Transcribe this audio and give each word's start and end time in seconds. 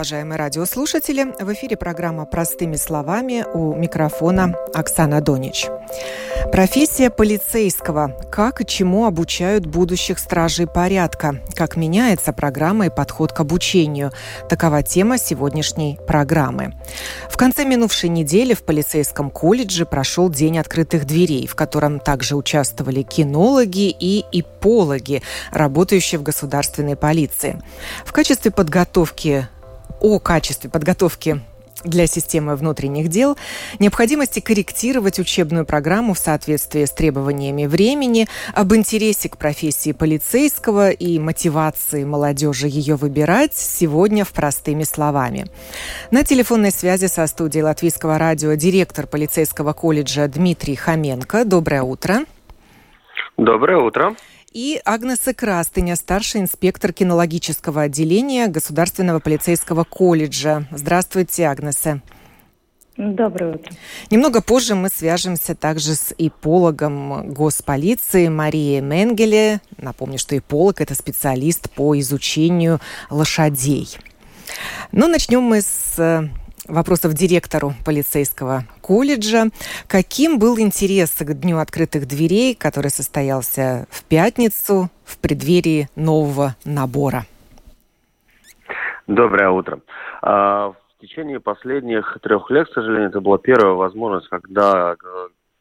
Уважаемые 0.00 0.38
радиослушатели. 0.38 1.26
В 1.38 1.52
эфире 1.52 1.76
программа 1.76 2.24
«Простыми 2.24 2.76
словами» 2.76 3.44
у 3.52 3.74
микрофона 3.74 4.54
Оксана 4.72 5.20
Донич. 5.20 5.66
Профессия 6.50 7.10
полицейского. 7.10 8.16
Как 8.32 8.62
и 8.62 8.66
чему 8.66 9.04
обучают 9.04 9.66
будущих 9.66 10.18
стражей 10.18 10.66
порядка? 10.66 11.42
Как 11.54 11.76
меняется 11.76 12.32
программа 12.32 12.86
и 12.86 12.88
подход 12.88 13.32
к 13.32 13.40
обучению? 13.40 14.10
Такова 14.48 14.82
тема 14.82 15.18
сегодняшней 15.18 15.98
программы. 16.06 16.72
В 17.28 17.36
конце 17.36 17.66
минувшей 17.66 18.08
недели 18.08 18.54
в 18.54 18.62
полицейском 18.62 19.30
колледже 19.30 19.84
прошел 19.84 20.30
День 20.30 20.58
открытых 20.58 21.04
дверей, 21.04 21.46
в 21.46 21.54
котором 21.54 22.00
также 22.00 22.36
участвовали 22.36 23.02
кинологи 23.02 23.94
и 24.00 24.24
ипологи, 24.32 25.22
работающие 25.52 26.18
в 26.18 26.22
государственной 26.22 26.96
полиции. 26.96 27.60
В 28.06 28.12
качестве 28.12 28.50
подготовки 28.50 29.46
о 30.00 30.18
качестве 30.18 30.70
подготовки 30.70 31.40
для 31.84 32.06
системы 32.06 32.56
внутренних 32.56 33.08
дел, 33.08 33.36
необходимости 33.78 34.40
корректировать 34.40 35.18
учебную 35.18 35.64
программу 35.64 36.14
в 36.14 36.18
соответствии 36.18 36.84
с 36.84 36.90
требованиями 36.90 37.66
времени, 37.66 38.28
об 38.54 38.74
интересе 38.74 39.28
к 39.28 39.36
профессии 39.36 39.92
полицейского 39.92 40.90
и 40.90 41.18
мотивации 41.18 42.04
молодежи 42.04 42.66
ее 42.68 42.96
выбирать 42.96 43.56
сегодня 43.56 44.24
в 44.24 44.32
простыми 44.32 44.84
словами. 44.84 45.46
На 46.10 46.24
телефонной 46.24 46.70
связи 46.70 47.06
со 47.06 47.26
студией 47.26 47.64
Латвийского 47.64 48.18
радио 48.18 48.54
директор 48.54 49.06
полицейского 49.06 49.72
колледжа 49.72 50.28
Дмитрий 50.28 50.76
Хоменко. 50.76 51.44
Доброе 51.44 51.82
утро. 51.82 52.24
Доброе 53.36 53.78
утро 53.78 54.14
и 54.52 54.80
Агнеса 54.84 55.32
Крастыня, 55.32 55.94
старший 55.94 56.40
инспектор 56.40 56.92
кинологического 56.92 57.82
отделения 57.82 58.48
Государственного 58.48 59.20
полицейского 59.20 59.84
колледжа. 59.84 60.66
Здравствуйте, 60.72 61.46
Агнеса. 61.46 62.02
Доброе 62.96 63.54
утро. 63.54 63.72
Немного 64.10 64.42
позже 64.42 64.74
мы 64.74 64.88
свяжемся 64.88 65.54
также 65.54 65.94
с 65.94 66.12
ипологом 66.18 67.32
госполиции 67.32 68.28
Марией 68.28 68.80
Менгеле. 68.80 69.60
Напомню, 69.78 70.18
что 70.18 70.36
иполог– 70.36 70.80
это 70.82 70.94
специалист 70.94 71.70
по 71.70 71.98
изучению 72.00 72.80
лошадей. 73.08 73.88
Но 74.92 75.06
начнем 75.06 75.42
мы 75.42 75.62
с 75.62 76.28
вопросов 76.70 77.14
директору 77.14 77.72
полицейского 77.84 78.64
колледжа. 78.80 79.46
Каким 79.86 80.38
был 80.38 80.58
интерес 80.58 81.10
к 81.10 81.32
Дню 81.34 81.58
открытых 81.58 82.06
дверей, 82.06 82.54
который 82.54 82.90
состоялся 82.90 83.86
в 83.90 84.04
пятницу 84.04 84.90
в 85.04 85.18
преддверии 85.18 85.88
нового 85.96 86.56
набора? 86.64 87.24
Доброе 89.06 89.50
утро. 89.50 89.80
А, 90.22 90.68
в 90.70 91.00
течение 91.00 91.40
последних 91.40 92.18
трех 92.22 92.50
лет, 92.50 92.68
к 92.68 92.74
сожалению, 92.74 93.08
это 93.08 93.20
была 93.20 93.38
первая 93.38 93.74
возможность, 93.74 94.28
когда 94.28 94.94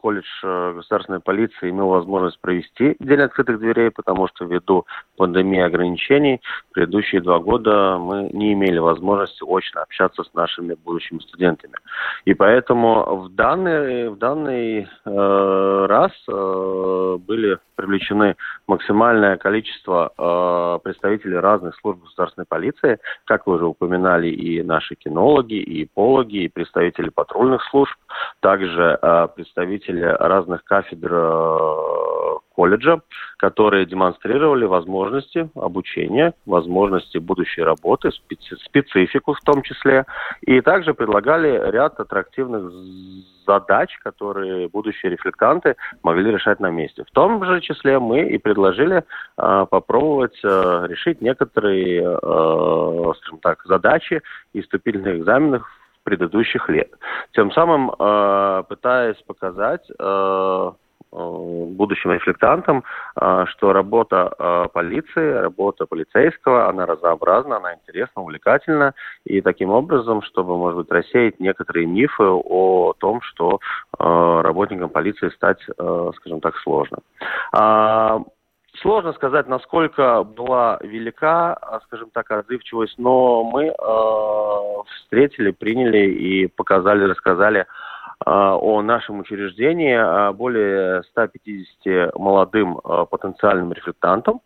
колледж 0.02 0.26
э, 0.44 0.74
государственной 0.76 1.20
полиции 1.20 1.70
имел 1.70 1.88
возможность 1.88 2.40
провести 2.40 2.96
День 3.00 3.22
открытых 3.22 3.60
дверей, 3.60 3.92
потому 3.92 4.28
что 4.28 4.46
ввиду 4.46 4.86
пандемии 5.18 5.60
ограничений 5.60 6.42
предыдущие 6.72 7.22
два 7.22 7.40
года 7.40 7.98
мы 8.00 8.30
не 8.32 8.54
имели 8.54 8.80
возможности 8.80 9.44
очно 9.46 9.82
общаться 9.82 10.24
с 10.24 10.34
нашими 10.34 10.76
будущими 10.76 11.20
студентами. 11.20 11.74
И 12.26 12.34
поэтому 12.34 13.24
в 13.24 13.30
данный, 13.30 14.10
в 14.10 14.18
данный 14.18 14.88
э, 15.06 15.86
раз 15.88 16.12
э, 16.28 17.18
были 17.20 17.60
привлечены 17.76 18.36
максимальное 18.70 19.36
количество 19.38 20.14
э, 20.16 20.80
представителей 20.84 21.38
разных 21.38 21.76
служб 21.76 22.04
государственной 22.04 22.46
полиции, 22.46 23.00
как 23.26 23.48
вы 23.48 23.56
уже 23.56 23.66
упоминали, 23.66 24.28
и 24.30 24.62
наши 24.62 24.94
кинологи, 24.94 25.56
и 25.56 25.86
пологи, 25.86 26.44
и 26.44 26.48
представители 26.48 27.10
патрульных 27.10 27.64
служб, 27.72 27.96
также 28.42 29.00
э, 29.02 29.28
представители 29.36 30.04
разных 30.04 30.64
кафедр 30.64 31.12
э, 31.12 32.38
колледжа, 32.60 33.00
которые 33.38 33.86
демонстрировали 33.86 34.66
возможности 34.66 35.50
обучения, 35.56 36.34
возможности 36.46 37.18
будущей 37.18 37.64
работы, 37.64 38.12
специфику 38.66 39.34
в 39.34 39.40
том 39.40 39.62
числе, 39.62 40.06
и 40.42 40.60
также 40.60 40.94
предлагали 40.94 41.72
ряд 41.72 41.98
аттрактивных 42.02 42.70
задач, 43.48 43.98
которые 44.04 44.68
будущие 44.68 45.14
рефлектанты 45.14 45.78
могли 46.04 46.32
решать 46.32 46.60
на 46.60 46.70
месте. 46.70 47.06
В 47.06 47.12
том 47.12 47.46
же 47.46 47.62
числе 47.62 47.98
мы 47.98 48.28
и 48.28 48.38
предложили 48.38 48.98
э, 48.98 49.66
попробовать 49.70 50.38
э, 50.44 50.86
решить 50.90 51.22
некоторые, 51.22 52.02
э, 52.02 53.14
скажем 53.20 53.40
так, 53.42 53.64
задачи 53.64 54.22
из 54.52 54.64
вступительных 54.64 55.16
экзаменов 55.16 55.64
предыдущих 56.04 56.68
лет. 56.70 56.92
Тем 57.32 57.52
самым 57.52 57.92
э, 57.98 58.64
пытаясь 58.68 59.22
показать 59.26 59.90
э, 59.98 60.72
будущим 61.12 62.12
рефлектантам, 62.12 62.84
э, 63.20 63.46
что 63.48 63.74
работа 63.74 64.34
э, 64.38 64.66
полиции, 64.74 65.32
работа 65.32 65.86
полицейского, 65.86 66.70
она 66.70 66.86
разнообразна, 66.86 67.58
она 67.58 67.74
интересна, 67.74 68.22
увлекательна, 68.22 68.94
и 69.26 69.42
таким 69.42 69.72
образом, 69.72 70.22
чтобы, 70.22 70.58
может 70.58 70.78
быть, 70.78 70.92
рассеять 70.92 71.40
некоторые 71.40 71.88
мифы 71.88 72.24
о 72.24 72.94
том, 72.98 73.22
что 73.22 73.60
э, 73.98 74.42
работникам 74.44 74.90
полиции 74.90 75.30
стать, 75.30 75.62
скажем 76.16 76.42
так, 76.42 76.56
сложно. 76.58 77.00
А, 77.52 78.22
Сложно 78.82 79.14
сказать, 79.14 79.48
насколько 79.48 80.24
была 80.24 80.80
велика, 80.82 81.54
а, 81.54 81.82
скажем 81.82 82.12
так, 82.12 82.32
отзывчивость, 82.32 82.98
но 82.98 83.44
мы 83.44 83.66
э, 83.66 83.74
встретили, 84.96 85.52
приняли 85.52 86.10
и 86.10 86.48
показали, 86.48 87.04
рассказали 87.04 87.62
э, 87.62 87.66
о 88.26 88.82
нашем 88.82 89.20
учреждении 89.20 90.34
более 90.34 91.04
150 91.04 92.16
молодым 92.16 92.78
э, 92.78 93.06
потенциальным 93.10 93.72
рефлектантам. 93.72 94.42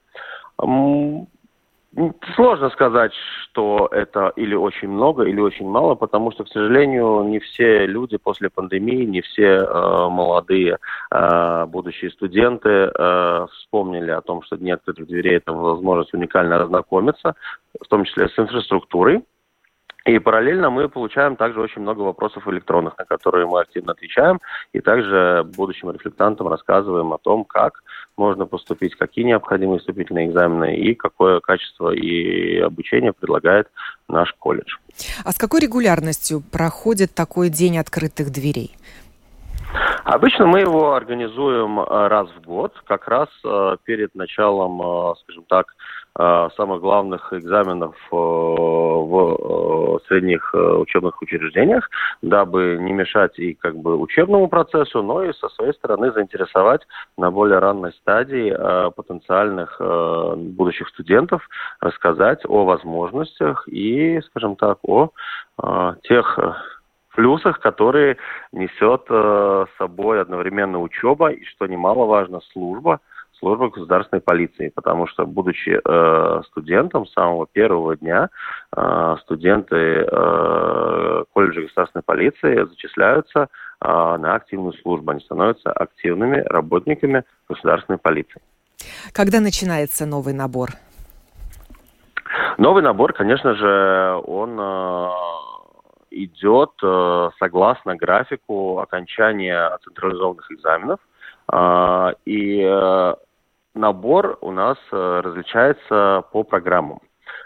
Сложно 2.36 2.72
сказать, 2.72 3.12
что 3.44 3.88
это 3.92 4.34
или 4.36 4.56
очень 4.56 4.88
много, 4.88 5.24
или 5.26 5.40
очень 5.40 5.68
мало, 5.68 5.94
потому 5.94 6.32
что, 6.32 6.44
к 6.44 6.48
сожалению, 6.48 7.24
не 7.24 7.38
все 7.38 7.86
люди 7.86 8.18
после 8.18 8.50
пандемии, 8.50 9.06
не 9.06 9.22
все 9.22 9.58
э, 9.58 10.10
молодые 10.10 10.80
э, 11.12 11.66
будущие 11.68 12.10
студенты 12.10 12.70
э, 12.70 13.48
вспомнили 13.52 14.10
о 14.10 14.22
том, 14.22 14.42
что 14.42 14.58
Дни 14.58 14.72
открытых 14.72 15.06
дверей– 15.06 15.38
это 15.38 15.54
возможность 15.54 16.16
уникально 16.16 16.64
ознакомиться, 16.64 17.36
в 17.80 17.88
том 17.88 18.06
числе 18.06 18.28
с 18.28 18.40
инфраструктурой, 18.40 19.24
и 20.06 20.20
параллельно 20.20 20.70
мы 20.70 20.90
получаем 20.90 21.36
также 21.36 21.62
очень 21.62 21.82
много 21.82 22.02
вопросов 22.02 22.48
электронных, 22.48 22.98
на 22.98 23.06
которые 23.06 23.48
мы 23.48 23.62
активно 23.62 23.94
отвечаем, 23.94 24.40
и 24.74 24.82
также 24.82 25.46
будущим 25.56 25.92
рефлектантам 25.92 26.50
рассказываем 26.50 27.14
о 27.14 27.18
том, 27.18 27.46
как 27.46 27.84
можно 28.18 28.46
поступить, 28.46 28.96
какие 28.96 29.24
необходимы 29.24 29.80
вступительные 29.80 30.28
экзамены 30.28 30.76
и 30.76 30.94
какое 30.94 31.40
качество 31.40 31.92
и 31.92 32.60
обучение 32.60 33.14
предлагает 33.14 33.70
наш 34.10 34.34
колледж. 34.34 34.76
А 35.24 35.32
с 35.32 35.38
какой 35.38 35.62
регулярностью 35.62 36.42
проходит 36.52 37.16
такой 37.16 37.50
день 37.50 37.78
открытых 37.78 38.30
дверей? 38.30 38.76
Обычно 40.04 40.46
мы 40.46 40.60
его 40.60 40.94
организуем 40.94 41.80
э, 41.80 42.08
раз 42.08 42.28
в 42.30 42.46
год, 42.46 42.74
как 42.86 43.08
раз 43.08 43.30
э, 43.44 43.78
перед 43.84 44.14
началом, 44.14 44.82
э, 44.82 45.14
скажем 45.24 45.46
так, 45.48 45.68
самых 46.16 46.82
главных 46.82 47.34
экзаменов 47.34 47.96
в 48.12 50.00
средних 50.08 50.54
учебных 50.54 51.20
учреждениях, 51.22 51.90
дабы 52.22 52.78
не 52.80 52.94
мешать 52.94 53.40
и 53.40 53.56
как 53.56 53.76
бы 53.76 53.98
учебному 53.98 54.48
процессу, 54.48 55.02
но 55.02 55.24
и 55.24 55.34
со 55.34 55.50
своей 55.50 55.74
стороны 55.74 56.12
заинтересовать 56.12 56.82
на 57.18 57.32
более 57.32 57.58
ранной 57.60 57.94
стадии 57.94 58.56
потенциальных 58.92 59.82
будущих 60.38 60.90
студентов, 60.90 61.48
рассказать 61.80 62.46
о 62.48 62.64
возможностях 62.66 63.68
и, 63.68 64.22
скажем 64.22 64.56
так, 64.56 64.78
о 64.84 65.10
тех 66.04 66.40
плюсах, 67.14 67.60
которые 67.60 68.18
несет 68.52 69.04
э, 69.10 69.66
с 69.74 69.78
собой 69.78 70.22
одновременно 70.22 70.82
учеба 70.82 71.32
и, 71.32 71.44
что 71.46 71.68
немаловажно, 71.68 72.42
служба, 72.52 73.00
служба 73.44 73.70
государственной 73.70 74.22
полиции, 74.22 74.70
потому 74.74 75.06
что, 75.08 75.26
будучи 75.26 75.78
э, 75.84 76.42
студентом 76.48 77.06
с 77.06 77.12
самого 77.12 77.46
первого 77.46 77.98
дня, 77.98 78.30
э, 78.76 79.16
студенты 79.22 79.76
э, 79.76 81.24
колледжа 81.34 81.62
государственной 81.62 82.04
полиции 82.04 82.64
зачисляются 82.66 83.50
на 83.82 84.36
активную 84.36 84.72
службу. 84.82 85.12
Они 85.12 85.20
становятся 85.20 85.70
активными 85.70 86.38
работниками 86.38 87.26
государственной 87.50 87.98
полиции. 87.98 88.42
Когда 89.12 89.42
начинается 89.42 90.06
новый 90.06 90.34
набор? 90.34 90.70
Новый 92.58 92.82
набор, 92.82 93.12
конечно 93.12 93.56
же, 93.56 94.22
он 94.26 94.58
идет 96.12 96.72
согласно 97.40 97.98
графику 97.98 98.80
окончания 98.80 99.78
централизованных 99.84 100.50
экзаменов. 100.50 101.00
И 102.26 103.16
набор 103.74 104.38
у 104.42 104.52
нас 104.52 104.78
различается 104.92 106.24
по 106.32 106.44
программам. 106.44 107.00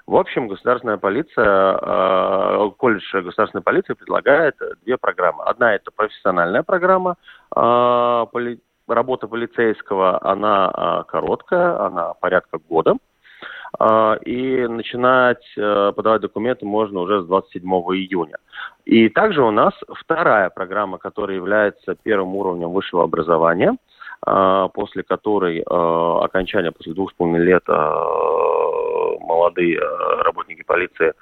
В 0.07 0.15
общем, 0.15 0.47
государственная 0.47 0.97
полиция, 0.97 1.77
э, 1.81 2.71
колледж 2.77 3.03
государственной 3.13 3.61
полиции 3.61 3.93
предлагает 3.93 4.55
две 4.85 4.97
программы. 4.97 5.43
Одна 5.43 5.75
это 5.75 5.91
профессиональная 5.91 6.63
программа 6.63 7.15
э, 7.53 8.25
работа 8.87 9.27
полицейского, 9.27 10.23
она 10.25 10.71
э, 10.73 11.11
короткая, 11.11 11.85
она 11.85 12.13
порядка 12.13 12.57
года. 12.57 12.95
Э, 13.79 14.17
и 14.23 14.65
начинать 14.67 15.43
э, 15.57 15.91
подавать 15.93 16.21
документы 16.21 16.65
можно 16.65 17.01
уже 17.01 17.23
с 17.23 17.25
27 17.25 17.69
июня. 17.69 18.37
И 18.85 19.09
также 19.09 19.43
у 19.43 19.51
нас 19.51 19.73
вторая 19.89 20.49
программа, 20.49 20.99
которая 20.99 21.35
является 21.35 21.95
первым 22.01 22.33
уровнем 22.35 22.69
высшего 22.69 23.03
образования– 23.03 23.75
после 24.21 25.03
которой 25.03 25.63
а, 25.65 26.25
окончания 26.25 26.71
после 26.71 26.93
двух 26.93 27.11
с 27.11 27.15
половиной 27.15 27.45
лет 27.45 27.63
а, 27.67 29.17
молодые 29.19 29.79
работники 30.23 30.63
полиции, 30.63 31.13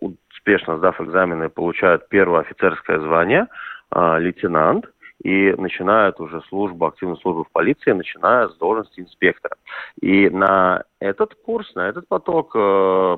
успешно 0.00 0.78
сдав 0.78 1.00
экзамены, 1.00 1.48
получают 1.48 2.08
первое 2.08 2.40
офицерское 2.40 2.98
звание, 3.00 3.46
лейтенант, 3.94 4.86
и 5.22 5.52
начинают 5.58 6.20
уже 6.20 6.40
службу, 6.48 6.86
активную 6.86 7.18
службу 7.18 7.44
в 7.44 7.52
полиции, 7.52 7.90
начиная 7.92 8.48
с 8.48 8.56
должности 8.56 9.00
инспектора. 9.00 9.56
И 10.00 10.30
на 10.30 10.84
этот 11.00 11.34
курс, 11.34 11.74
на 11.74 11.88
этот 11.88 12.08
поток 12.08 12.52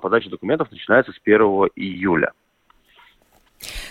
подача 0.03 0.31
документов 0.31 0.71
начинается 0.71 1.13
с 1.13 1.21
1 1.23 1.41
июля. 1.77 2.33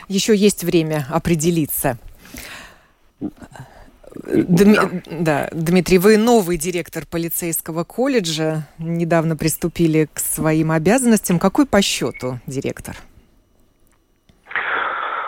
Еще 0.07 0.36
есть 0.36 0.63
время 0.63 1.06
определиться. 1.12 1.98
Дми... 4.16 4.76
Да. 4.76 4.90
да, 5.10 5.50
Дмитрий, 5.52 5.98
вы 5.98 6.18
новый 6.18 6.58
директор 6.58 7.04
полицейского 7.10 7.84
колледжа, 7.84 8.68
недавно 8.80 9.36
приступили 9.36 10.08
к 10.12 10.20
своим 10.20 10.72
обязанностям. 10.72 11.40
Какой 11.40 11.66
по 11.66 11.82
счету 11.82 12.40
директор? 12.48 12.96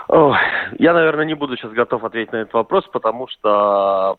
Ой, 0.07 0.37
я, 0.79 0.93
наверное, 0.93 1.25
не 1.25 1.35
буду 1.35 1.55
сейчас 1.55 1.71
готов 1.71 2.03
ответить 2.03 2.33
на 2.33 2.37
этот 2.37 2.53
вопрос, 2.53 2.85
потому 2.91 3.27
что 3.27 4.17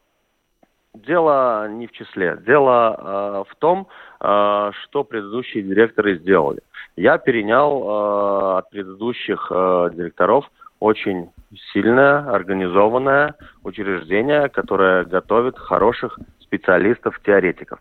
дело 0.94 1.68
не 1.68 1.86
в 1.86 1.92
числе. 1.92 2.38
Дело 2.46 3.44
э, 3.46 3.50
в 3.50 3.56
том, 3.56 3.88
э, 4.20 4.70
что 4.84 5.04
предыдущие 5.04 5.62
директоры 5.62 6.18
сделали. 6.18 6.60
Я 6.96 7.18
перенял 7.18 7.82
э, 7.82 8.58
от 8.58 8.70
предыдущих 8.70 9.50
э, 9.50 9.90
директоров 9.94 10.50
очень 10.82 11.30
сильное, 11.72 12.28
организованное 12.34 13.34
учреждение, 13.62 14.48
которое 14.48 15.04
готовит 15.04 15.56
хороших 15.56 16.18
специалистов-теоретиков. 16.40 17.78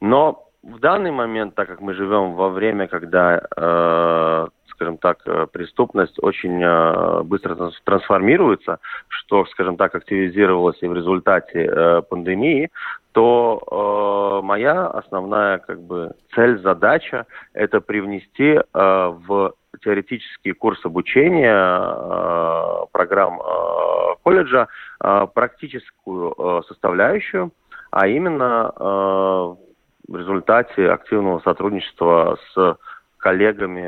Но 0.00 0.48
в 0.62 0.78
данный 0.78 1.10
момент, 1.10 1.54
так 1.54 1.68
как 1.68 1.80
мы 1.80 1.94
живем 1.94 2.34
во 2.34 2.48
время, 2.48 2.88
когда, 2.88 3.42
э, 3.56 4.46
скажем 4.68 4.96
так, 4.98 5.18
э, 5.26 5.46
преступность 5.52 6.16
очень 6.22 6.62
э, 6.62 7.22
быстро 7.24 7.70
трансформируется, 7.84 8.78
что, 9.08 9.44
скажем 9.46 9.76
так, 9.76 9.94
активизировалось 9.94 10.78
и 10.82 10.88
в 10.88 10.94
результате 10.94 11.66
э, 11.66 12.02
пандемии, 12.08 12.70
то 13.12 14.40
э, 14.40 14.46
моя 14.46 14.86
основная 14.86 15.58
как 15.58 15.80
бы 15.82 16.12
цель, 16.34 16.58
задача– 16.60 17.26
это 17.52 17.80
привнести 17.80 18.52
э, 18.52 18.62
в 18.72 19.54
теоретический 19.78 20.52
курс 20.52 20.84
обучения 20.84 21.54
э, 21.54 22.86
программ 22.92 23.40
э, 23.40 24.14
колледжа 24.22 24.68
э, 25.02 25.26
практическую 25.32 26.62
составляющую, 26.68 27.52
а 27.90 28.06
именно 28.06 28.72
в 28.76 30.16
результате 30.16 30.90
активного 30.90 31.40
сотрудничества 31.40 32.38
с 32.54 32.76
коллегами 33.18 33.82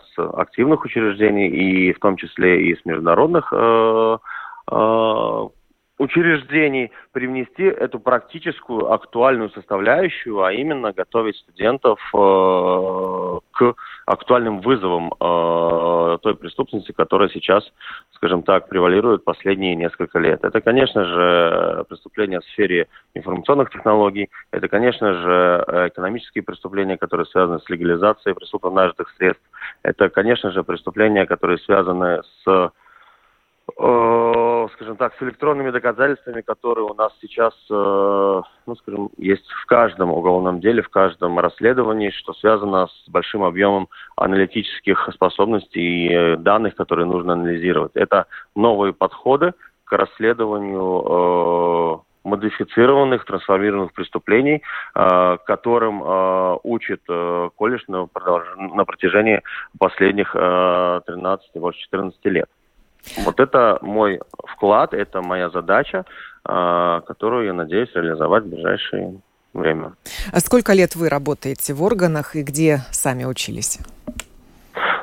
с 0.00 0.18
активных 0.38 0.84
учреждений 0.84 1.48
и 1.48 1.92
в 1.92 1.98
том 1.98 2.16
числе 2.16 2.62
и 2.62 2.74
с 2.74 2.84
международных 2.86 3.52
учреждений 5.98 6.90
привнести 7.12 7.64
эту 7.64 8.00
практическую 8.00 8.90
актуальную 8.90 9.50
составляющую, 9.50 10.42
а 10.42 10.52
именно 10.52 10.92
готовить 10.94 11.36
студентов 11.36 12.00
к 12.10 13.74
актуальным 14.06 14.60
вызовам 14.60 15.12
э, 15.12 16.18
той 16.22 16.36
преступности, 16.36 16.92
которая 16.92 17.28
сейчас, 17.28 17.64
скажем 18.12 18.42
так, 18.42 18.68
превалирует 18.68 19.24
последние 19.24 19.74
несколько 19.74 20.20
лет. 20.20 20.44
Это, 20.44 20.60
конечно 20.60 21.04
же, 21.04 21.84
преступления 21.88 22.40
в 22.40 22.44
сфере 22.44 22.86
информационных 23.14 23.70
технологий, 23.70 24.30
это, 24.52 24.68
конечно 24.68 25.12
же, 25.12 25.88
экономические 25.88 26.44
преступления, 26.44 26.96
которые 26.96 27.26
связаны 27.26 27.58
с 27.58 27.68
легализацией 27.68 28.36
преступно 28.36 28.70
нажитых 28.70 29.12
средств, 29.18 29.44
это, 29.82 30.08
конечно 30.08 30.52
же, 30.52 30.62
преступления, 30.62 31.26
которые 31.26 31.58
связаны 31.58 32.22
с 32.22 32.46
э, 32.46 32.68
скажем 33.74 34.96
так, 34.96 35.14
с 35.18 35.22
электронными 35.22 35.70
доказательствами, 35.70 36.40
которые 36.40 36.86
у 36.86 36.94
нас 36.94 37.12
сейчас, 37.20 37.52
э, 37.70 38.42
ну, 38.66 38.76
скажем, 38.76 39.10
есть 39.16 39.46
в 39.48 39.66
каждом 39.66 40.12
уголовном 40.12 40.60
деле, 40.60 40.82
в 40.82 40.88
каждом 40.88 41.38
расследовании, 41.38 42.10
что 42.10 42.32
связано 42.34 42.86
с 42.86 43.08
большим 43.08 43.42
объемом 43.42 43.88
аналитических 44.16 45.08
способностей 45.12 45.80
и 45.80 46.12
э, 46.12 46.36
данных, 46.36 46.76
которые 46.76 47.06
нужно 47.06 47.32
анализировать. 47.32 47.92
Это 47.94 48.26
новые 48.54 48.92
подходы 48.92 49.52
к 49.84 49.92
расследованию 49.92 51.02
э, 51.04 52.28
модифицированных, 52.28 53.24
трансформированных 53.24 53.92
преступлений, 53.92 54.62
э, 54.94 55.38
которым 55.46 56.02
э, 56.02 56.56
учит 56.62 57.02
э, 57.08 57.50
колледж 57.56 57.82
на, 57.88 58.06
протяжении 58.84 59.42
последних 59.78 60.34
э, 60.34 61.00
13, 61.06 61.50
больше 61.54 61.80
14 61.80 62.24
лет. 62.26 62.48
Вот 63.24 63.40
это 63.40 63.78
мой 63.82 64.20
вклад, 64.46 64.94
это 64.94 65.22
моя 65.22 65.50
задача, 65.50 66.04
а, 66.44 67.00
которую 67.02 67.46
я 67.46 67.52
надеюсь 67.52 67.90
реализовать 67.94 68.44
в 68.44 68.48
ближайшее 68.48 69.20
время. 69.52 69.92
А 70.32 70.40
сколько 70.40 70.72
лет 70.72 70.96
вы 70.96 71.08
работаете 71.08 71.74
в 71.74 71.82
органах 71.82 72.36
и 72.36 72.42
где 72.42 72.78
сами 72.90 73.24
учились? 73.24 73.78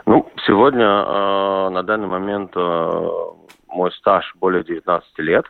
Ну, 0.05 0.29
сегодня 0.45 0.86
а, 0.88 1.69
на 1.69 1.83
данный 1.83 2.07
момент 2.07 2.51
а, 2.55 3.33
мой 3.67 3.91
стаж 3.93 4.33
более 4.39 4.63
19 4.63 5.19
лет. 5.19 5.45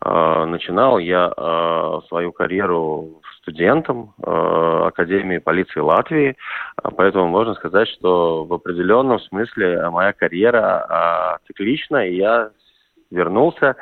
Начинал 0.00 0.98
я 0.98 1.32
свою 2.08 2.30
карьеру 2.32 3.22
студентом 3.44 4.14
э, 4.22 4.84
Академии 4.86 5.38
полиции 5.38 5.80
Латвии, 5.80 6.36
а, 6.82 6.90
поэтому 6.90 7.28
можно 7.28 7.54
сказать, 7.54 7.88
что 7.88 8.44
в 8.44 8.52
определенном 8.52 9.20
смысле 9.20 9.88
моя 9.90 10.12
карьера 10.12 11.38
э, 11.40 11.46
циклична, 11.46 12.08
и 12.08 12.16
я 12.16 12.50
вернулся, 13.10 13.76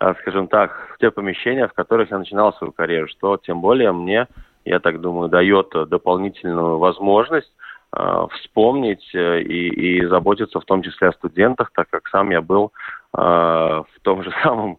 э, 0.00 0.14
скажем 0.20 0.46
так, 0.46 0.94
в 0.94 0.98
те 0.98 1.10
помещения, 1.10 1.66
в 1.66 1.72
которых 1.72 2.10
я 2.10 2.18
начинал 2.18 2.54
свою 2.54 2.72
карьеру, 2.72 3.08
что 3.08 3.36
тем 3.36 3.60
более 3.60 3.92
мне, 3.92 4.28
я 4.64 4.78
так 4.78 5.00
думаю, 5.00 5.28
дает 5.28 5.70
дополнительную 5.88 6.78
возможность 6.78 7.52
вспомнить 8.32 9.14
э, 9.14 9.40
и, 9.40 9.98
и 9.98 10.06
заботиться 10.06 10.60
в 10.60 10.64
том 10.64 10.82
числе 10.82 11.08
о 11.08 11.12
студентах, 11.12 11.70
так 11.74 11.88
как 11.90 12.06
сам 12.08 12.30
я 12.30 12.40
был 12.40 12.72
в 13.10 13.86
том 14.02 14.22
же 14.22 14.30
самом 14.42 14.78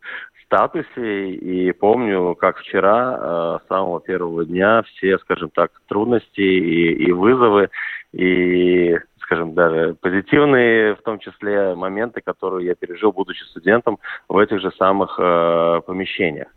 статусе 0.50 1.30
и 1.30 1.72
помню, 1.74 2.36
как 2.36 2.58
вчера, 2.58 3.18
э, 3.22 3.60
с 3.64 3.68
самого 3.68 4.02
первого 4.02 4.44
дня, 4.46 4.82
все, 4.82 5.20
скажем 5.20 5.52
так, 5.52 5.72
трудности 5.88 6.42
и, 6.42 7.06
и 7.06 7.12
вызовы, 7.12 7.70
и, 8.14 8.98
скажем, 9.20 9.54
даже 9.54 9.96
позитивные, 10.02 10.96
в 10.96 11.04
том 11.04 11.20
числе, 11.20 11.76
моменты, 11.76 12.22
которые 12.22 12.66
я 12.66 12.76
пережил, 12.76 13.12
будучи 13.12 13.44
студентом, 13.44 14.00
в 14.28 14.40
этих 14.40 14.60
же 14.60 14.72
самых 14.72 15.20
э, 15.20 15.82
помещениях. 15.86 16.48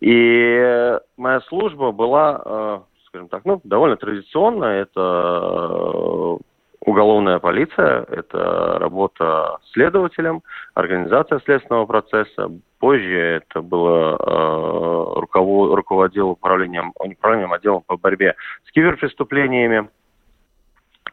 И 0.00 0.98
моя 1.18 1.40
служба 1.42 1.92
была, 1.92 2.42
э, 2.44 2.80
скажем 3.08 3.28
так, 3.28 3.44
ну, 3.44 3.60
довольно 3.62 3.96
традиционная. 3.96 4.82
Это 4.82 5.00
э, 5.02 6.36
уголовная 6.88 7.38
полиция, 7.38 8.04
это 8.08 8.78
работа 8.78 9.58
следователем, 9.72 10.42
организация 10.74 11.40
следственного 11.40 11.86
процесса. 11.86 12.50
Позже 12.78 13.18
это 13.18 13.60
было 13.60 14.16
э, 14.16 15.20
руковод, 15.20 15.74
руководил 15.74 16.30
управлением, 16.30 16.92
управлением 16.98 17.52
отделом 17.52 17.82
по 17.86 17.96
борьбе 17.96 18.34
с 18.66 18.72
киберпреступлениями. 18.72 19.88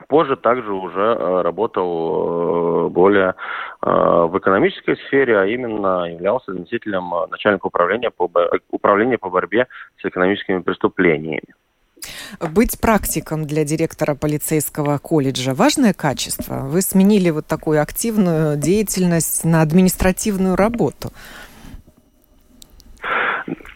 Позже 0.08 0.36
также 0.36 0.72
уже 0.72 1.02
э, 1.18 1.42
работал 1.42 2.88
э, 2.88 2.90
более 2.90 3.36
в 3.82 4.40
экономической 4.40 4.98
сфере, 5.08 5.38
а 5.38 5.46
именно 5.46 6.06
являлся 6.06 6.52
заместителем 6.52 7.12
начальника 7.30 7.68
управления 7.68 8.10
по, 8.10 8.30
управления 8.72 9.18
по 9.18 9.30
борьбе 9.30 9.68
с 10.02 10.06
экономическими 10.06 10.60
преступлениями. 10.60 11.54
Быть 12.40 12.80
практиком 12.80 13.46
для 13.46 13.64
директора 13.64 14.16
полицейского 14.16 14.98
колледжа– 14.98 15.54
важное 15.56 15.94
качество. 15.94 16.62
Вы 16.62 16.82
сменили 16.82 17.30
вот 17.30 17.46
такую 17.48 17.82
активную 17.82 18.58
деятельность 18.58 19.46
на 19.46 19.62
административную 19.62 20.56
работу. 20.56 21.12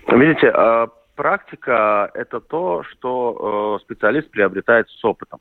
Видите, 0.07 0.49
а, 0.49 0.87
практика– 1.15 2.09
это 2.13 2.39
то, 2.39 2.83
что 2.83 3.77
э, 3.79 3.83
специалист 3.83 4.29
приобретает 4.31 4.87
с 4.89 5.05
опытом. 5.05 5.39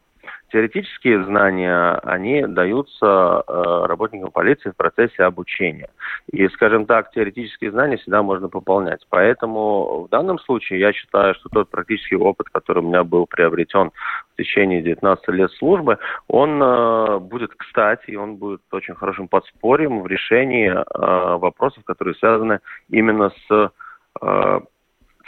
Теоретические 0.50 1.25
знания, 1.25 1.93
они 2.05 2.47
даются 2.47 3.45
э, 3.47 3.87
работникам 3.87 4.31
полиции 4.31 4.71
в 4.71 4.76
процессе 4.76 5.25
обучения. 5.25 5.90
И, 6.33 6.49
скажем 6.49 6.87
так, 6.87 7.11
теоретические 7.11 7.71
знания 7.71 7.99
всегда 7.99 8.23
можно 8.23 8.49
пополнять. 8.49 9.05
Поэтому 9.11 10.05
в 10.05 10.09
данном 10.09 10.38
случае 10.38 10.81
я 10.81 10.93
считаю, 10.95 11.35
что 11.35 11.50
тот 11.50 11.69
практический 11.69 12.17
опыт, 12.17 12.49
который 12.49 12.83
у 12.83 12.87
меня 12.87 13.05
был 13.05 13.26
приобретен 13.26 13.90
в 14.33 14.37
течение 14.38 14.81
19 14.81 15.28
лет 15.28 15.50
службы, 15.52 15.99
он 16.28 16.62
э, 16.62 17.19
будет 17.19 17.52
кстати, 17.55 18.14
он 18.14 18.37
будет 18.37 18.62
очень 18.73 18.95
хорошим 18.95 19.28
подспорьем 19.28 20.00
в 20.00 20.07
решении 20.07 20.71
э, 20.71 21.37
вопросов, 21.37 21.85
которые 21.85 22.14
связаны 22.14 22.61
именно 22.88 23.31
с 23.49 23.73
э, 24.23 24.61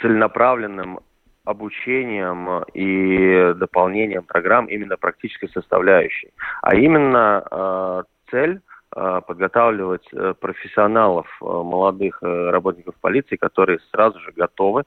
целенаправленным 0.01 0.99
обучением 1.45 2.63
и 2.73 3.53
дополнением 3.55 4.23
программ 4.23 4.65
именно 4.65 4.97
практической 4.97 5.49
составляющей. 5.49 6.31
А 6.61 6.75
именно 6.75 7.43
э, 7.49 8.03
цель 8.29 8.61
э, 8.95 9.21
подготавливать 9.25 10.07
э, 10.13 10.33
профессионалов, 10.39 11.27
молодых 11.41 12.21
работников 12.21 12.95
полиции, 13.01 13.35
которые 13.37 13.79
сразу 13.91 14.19
же 14.19 14.31
готовы 14.35 14.83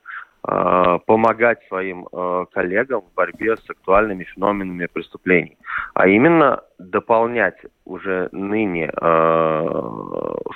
помогать 1.07 1.61
своим 1.69 2.07
коллегам 2.53 3.01
в 3.01 3.15
борьбе 3.15 3.57
с 3.57 3.71
актуальными 3.71 4.25
феноменами 4.25 4.85
преступлений. 4.93 5.57
А 5.95 6.07
именно 6.07 6.61
дополнять 6.79 7.57
уже 7.87 8.29
ныне 8.31 8.93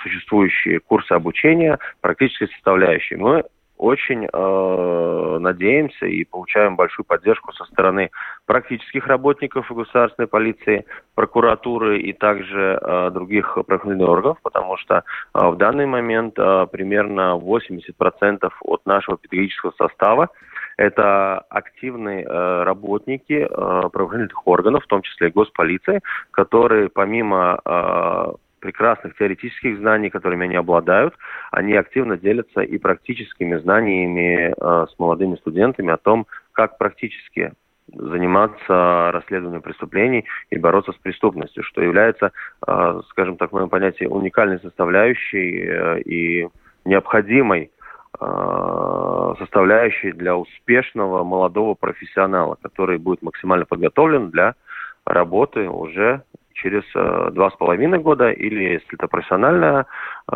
существующие 0.02 0.80
курсы 0.80 1.12
обучения 1.12 1.78
практической 2.02 2.48
составляющей. 2.48 3.16
Мы 3.16 3.44
очень 3.78 4.26
э, 4.30 5.38
надеемся 5.40 6.06
и 6.06 6.24
получаем 6.24 6.76
большую 6.76 7.06
поддержку 7.06 7.52
со 7.52 7.64
стороны 7.64 8.10
практических 8.46 9.06
работников 9.06 9.70
государственной 9.70 10.26
полиции, 10.26 10.84
прокуратуры 11.14 12.00
и 12.00 12.12
также 12.12 12.78
э, 12.80 13.10
других 13.12 13.54
правоохранительных 13.54 14.10
органов, 14.10 14.38
потому 14.42 14.76
что 14.76 14.96
э, 15.34 15.48
в 15.48 15.56
данный 15.56 15.86
момент 15.86 16.34
э, 16.38 16.66
примерно 16.70 17.38
80% 17.38 18.50
от 18.60 18.86
нашего 18.86 19.16
педагогического 19.16 19.72
состава 19.78 20.28
это 20.76 21.38
активные 21.50 22.24
э, 22.24 22.62
работники 22.62 23.32
э, 23.32 23.46
правоохранительных 23.48 24.46
органов, 24.46 24.84
в 24.84 24.86
том 24.86 25.02
числе 25.02 25.30
госполиции, 25.30 26.00
которые 26.30 26.88
помимо 26.88 27.60
э, 27.64 28.32
прекрасных 28.58 29.16
теоретических 29.16 29.78
знаний, 29.78 30.10
которыми 30.10 30.44
они 30.44 30.56
обладают, 30.56 31.14
они 31.50 31.74
активно 31.74 32.16
делятся 32.16 32.60
и 32.60 32.78
практическими 32.78 33.56
знаниями 33.56 34.54
э, 34.56 34.86
с 34.86 34.98
молодыми 34.98 35.36
студентами 35.36 35.92
о 35.92 35.96
том, 35.96 36.26
как 36.52 36.78
практически 36.78 37.52
заниматься 37.86 39.10
расследованием 39.12 39.62
преступлений 39.62 40.26
и 40.50 40.58
бороться 40.58 40.92
с 40.92 40.96
преступностью, 40.96 41.62
что 41.62 41.82
является, 41.82 42.32
э, 42.66 43.00
скажем 43.10 43.36
так, 43.36 43.50
в 43.50 43.54
моем 43.54 43.68
понятии, 43.68 44.04
уникальной 44.04 44.60
составляющей 44.60 45.64
э, 45.64 46.00
и 46.02 46.48
необходимой 46.84 47.70
составляющей 49.38 50.10
для 50.12 50.34
успешного 50.36 51.22
молодого 51.22 51.74
профессионала, 51.74 52.56
который 52.60 52.98
будет 52.98 53.22
максимально 53.22 53.64
подготовлен 53.64 54.30
для 54.30 54.54
работы 55.04 55.68
уже 55.68 56.22
через 56.62 56.82
э, 56.94 57.30
два 57.32 57.50
с 57.50 57.56
половиной 57.56 57.98
года, 57.98 58.30
или 58.30 58.74
если 58.74 58.94
это 58.94 59.06
профессиональное 59.06 59.86
э, 60.30 60.34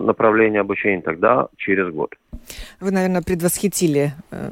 направление 0.00 0.60
обучения, 0.60 1.02
тогда 1.02 1.48
через 1.56 1.92
год. 1.92 2.14
Вы, 2.80 2.90
наверное, 2.90 3.22
предвосхитили 3.22 4.12
э, 4.30 4.50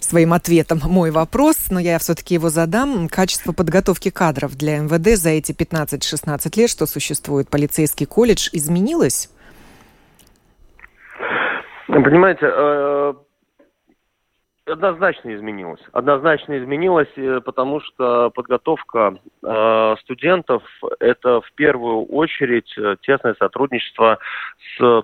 своим 0.00 0.32
ответом 0.32 0.80
мой 0.84 1.10
вопрос, 1.10 1.70
но 1.70 1.80
я 1.80 1.98
все-таки 1.98 2.34
его 2.34 2.48
задам. 2.48 3.08
Качество 3.08 3.52
подготовки 3.52 4.10
кадров 4.10 4.56
для 4.56 4.78
МВД 4.78 5.16
за 5.16 5.30
эти 5.30 5.52
15-16 5.52 6.58
лет, 6.58 6.70
что 6.70 6.86
существует 6.86 7.48
полицейский 7.48 8.06
колледж, 8.06 8.48
изменилось? 8.52 9.30
Понимаете, 11.86 12.46
Однозначно 14.64 15.34
изменилось. 15.34 15.80
Однозначно 15.92 16.56
изменилось, 16.58 17.12
э, 17.16 17.40
потому 17.44 17.80
что 17.80 18.30
подготовка 18.30 19.18
э, 19.42 19.96
студентов– 20.02 20.62
это 21.00 21.40
в 21.40 21.52
первую 21.54 22.04
очередь 22.06 22.72
э, 22.78 22.96
тесное 23.02 23.34
сотрудничество 23.40 24.18
с 24.78 25.02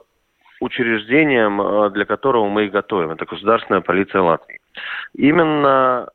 учреждением, 0.60 1.60
э, 1.60 1.90
для 1.90 2.04
которого 2.04 2.48
мы 2.48 2.66
их 2.66 2.72
готовим. 2.72 3.10
Это 3.10 3.24
Государственная 3.24 3.80
полиция 3.80 4.22
Латвии. 4.22 4.60
Именно 5.14 6.08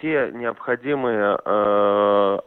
те 0.00 0.30
необходимые 0.32 1.38
э, 1.44 2.38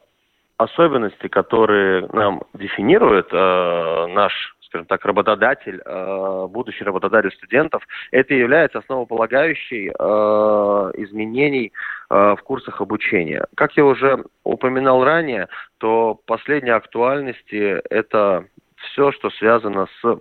особенности, 0.58 1.28
которые 1.28 2.08
нам 2.14 2.44
дефинирует 2.54 3.28
э, 3.32 4.08
наш 4.08 4.55
скажем 4.76 4.88
так, 4.88 5.06
работодатель, 5.06 5.82
э, 5.86 6.48
будущий 6.50 6.84
работодатель 6.84 7.32
студентов, 7.32 7.82
это 8.12 8.34
является 8.34 8.80
основополагающей 8.80 9.88
э, 9.88 10.92
изменений 10.98 11.72
э, 12.10 12.36
в 12.38 12.44
курсах 12.44 12.82
обучения. 12.82 13.46
Как 13.56 13.78
я 13.78 13.86
уже 13.86 14.26
упоминал 14.44 15.06
ранее, 15.06 15.48
то 15.78 16.20
последней 16.26 16.72
актуальности 16.72 17.82
это 17.90 18.46
все, 18.76 19.14
что 19.14 19.30
связано 19.30 19.88
с 20.02 20.20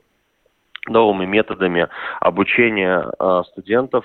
новыми 0.86 1.24
методами 1.24 1.88
обучения 2.20 3.10
студентов, 3.50 4.04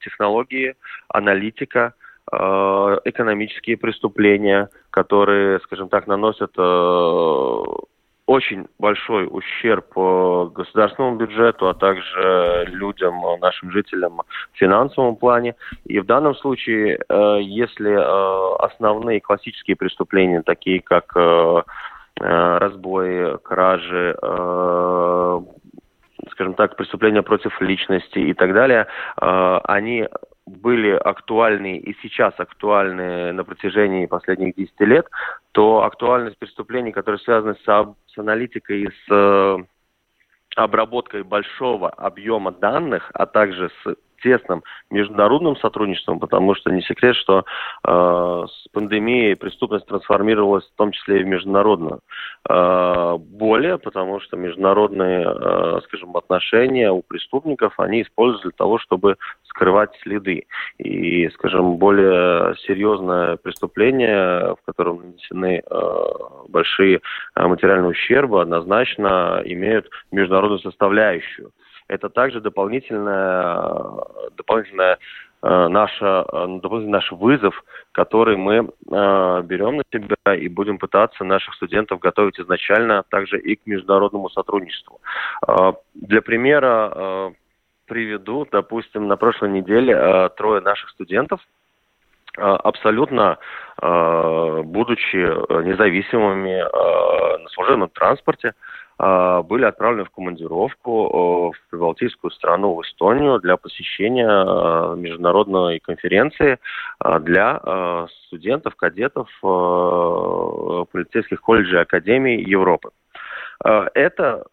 технологии, 0.00 0.74
аналитика, 1.08 1.94
экономические 2.28 3.76
преступления, 3.76 4.70
которые, 4.90 5.60
скажем 5.60 5.88
так, 5.88 6.08
наносят 6.08 6.50
очень 8.26 8.66
большой 8.78 9.26
ущерб 9.30 9.92
государственному 10.54 11.16
бюджету, 11.16 11.68
а 11.68 11.74
также 11.74 12.66
людям, 12.68 13.20
нашим 13.40 13.70
жителям 13.72 14.22
в 14.52 14.58
финансовом 14.58 15.16
плане. 15.16 15.56
И 15.84 15.98
в 15.98 16.06
данном 16.06 16.34
случае, 16.36 16.98
э, 17.08 17.38
если 17.42 17.90
э, 17.90 18.56
основные 18.60 19.20
классические 19.20 19.76
преступления, 19.76 20.42
такие 20.42 20.80
как 20.80 21.12
э, 21.16 21.62
разбои, 22.20 23.38
кражи, 23.42 24.14
скажем 26.30 26.54
так, 26.54 26.76
преступления 26.76 27.22
против 27.22 27.60
личности 27.60 28.18
и 28.18 28.34
так 28.34 28.52
далее, 28.52 28.86
они 29.16 30.06
были 30.46 30.90
актуальны 30.90 31.78
и 31.78 31.94
сейчас 32.02 32.34
актуальны 32.38 33.32
на 33.32 33.44
протяжении 33.44 34.06
последних 34.06 34.54
10 34.56 34.80
лет, 34.80 35.06
то 35.52 35.84
актуальность 35.84 36.38
преступлений, 36.38 36.92
которые 36.92 37.20
связаны 37.20 37.54
с, 37.54 37.64
с 37.64 38.18
аналитикой 38.18 38.82
и 38.82 38.88
с 38.88 39.10
э, 39.10 39.56
обработкой 40.56 41.22
большого 41.22 41.90
объема 41.90 42.52
данных, 42.52 43.10
а 43.14 43.26
также 43.26 43.70
с 43.84 43.96
тесным 44.22 44.62
международным 44.90 45.56
сотрудничеством, 45.56 46.20
потому 46.20 46.54
что 46.54 46.70
не 46.70 46.82
секрет, 46.82 47.16
что 47.16 47.44
э, 47.86 48.46
с 48.48 48.68
пандемией 48.72 49.36
преступность 49.36 49.86
трансформировалась 49.86 50.64
в 50.64 50.76
том 50.76 50.92
числе 50.92 51.20
и 51.20 51.24
в 51.24 51.26
международную. 51.26 52.00
Э, 52.48 53.16
более, 53.18 53.78
потому 53.78 54.20
что 54.20 54.36
международные, 54.36 55.26
э, 55.26 55.80
скажем, 55.84 56.16
отношения 56.16 56.90
у 56.90 57.02
преступников, 57.02 57.74
они 57.78 58.02
используют 58.02 58.42
для 58.42 58.52
того, 58.52 58.78
чтобы 58.78 59.16
скрывать 59.44 59.90
следы. 60.02 60.46
И, 60.78 61.28
скажем, 61.30 61.76
более 61.76 62.54
серьезное 62.66 63.36
преступление, 63.36 64.54
в 64.54 64.58
котором 64.64 65.02
нанесены 65.02 65.62
э, 65.68 66.02
большие 66.48 67.00
э, 67.34 67.46
материальные 67.46 67.90
ущербы, 67.90 68.40
однозначно 68.40 69.42
имеют 69.44 69.88
международную 70.10 70.60
составляющую 70.60 71.50
это 71.92 72.08
также 72.08 72.40
дополнительная, 72.40 73.80
дополнительная 74.36 74.98
э, 75.42 75.68
наша, 75.68 76.24
э, 76.32 76.58
дополнительный 76.62 76.92
наш 76.92 77.12
вызов, 77.12 77.64
который 77.92 78.36
мы 78.36 78.54
э, 78.56 79.42
берем 79.44 79.76
на 79.76 79.82
себя 79.92 80.34
и 80.34 80.48
будем 80.48 80.78
пытаться 80.78 81.22
наших 81.24 81.54
студентов 81.54 82.00
готовить 82.00 82.40
изначально 82.40 83.04
также 83.10 83.38
и 83.38 83.56
к 83.56 83.66
международному 83.66 84.30
сотрудничеству. 84.30 85.00
Э, 85.46 85.74
для 85.94 86.22
примера 86.22 86.92
э, 86.94 87.30
приведу, 87.86 88.46
допустим, 88.50 89.06
на 89.06 89.16
прошлой 89.16 89.50
неделе 89.50 89.94
э, 89.94 90.30
трое 90.36 90.62
наших 90.62 90.90
студентов 90.90 91.40
абсолютно 92.34 93.36
будучи 93.76 95.16
независимыми 95.64 96.62
на 97.42 97.48
служебном 97.50 97.90
транспорте, 97.90 98.54
были 99.02 99.64
отправлены 99.64 100.04
в 100.04 100.10
командировку 100.10 101.50
в 101.50 101.70
прибалтийскую 101.70 102.30
страну, 102.30 102.74
в 102.74 102.82
Эстонию, 102.82 103.40
для 103.40 103.56
посещения 103.56 104.94
международной 104.94 105.80
конференции 105.80 106.58
для 107.20 108.06
студентов, 108.26 108.76
кадетов 108.76 109.28
полицейских 109.40 111.40
колледжей 111.40 111.80
и 111.80 111.82
академий 111.82 112.42
Европы. 112.42 112.90
Это 113.64 114.44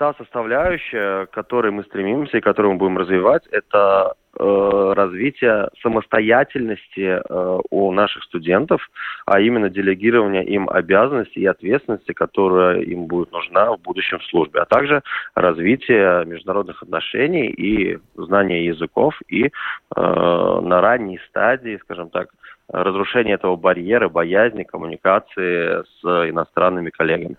та 0.00 0.14
составляющая, 0.14 1.26
к 1.26 1.30
которой 1.30 1.72
мы 1.72 1.84
стремимся 1.84 2.38
и 2.38 2.40
которую 2.40 2.72
мы 2.72 2.78
будем 2.78 2.96
развивать, 2.96 3.46
это 3.50 4.14
э, 4.34 4.92
развитие 4.96 5.68
самостоятельности 5.82 7.20
э, 7.20 7.58
у 7.68 7.92
наших 7.92 8.24
студентов, 8.24 8.80
а 9.26 9.40
именно 9.40 9.68
делегирование 9.68 10.42
им 10.42 10.70
обязанностей 10.70 11.40
и 11.40 11.46
ответственности, 11.46 12.14
которая 12.14 12.80
им 12.80 13.08
будет 13.08 13.30
нужна 13.30 13.72
в 13.72 13.80
будущем 13.82 14.22
службе, 14.22 14.60
а 14.60 14.64
также 14.64 15.02
развитие 15.34 16.24
международных 16.24 16.82
отношений 16.82 17.48
и 17.48 17.98
знания 18.16 18.64
языков 18.64 19.20
и 19.28 19.44
э, 19.44 19.50
на 19.96 20.80
ранней 20.80 21.20
стадии, 21.28 21.78
скажем 21.82 22.08
так, 22.08 22.30
разрушения 22.72 23.34
этого 23.34 23.56
барьера, 23.56 24.08
боязни 24.08 24.62
коммуникации 24.62 25.82
с 25.82 26.30
иностранными 26.30 26.88
коллегами. 26.88 27.36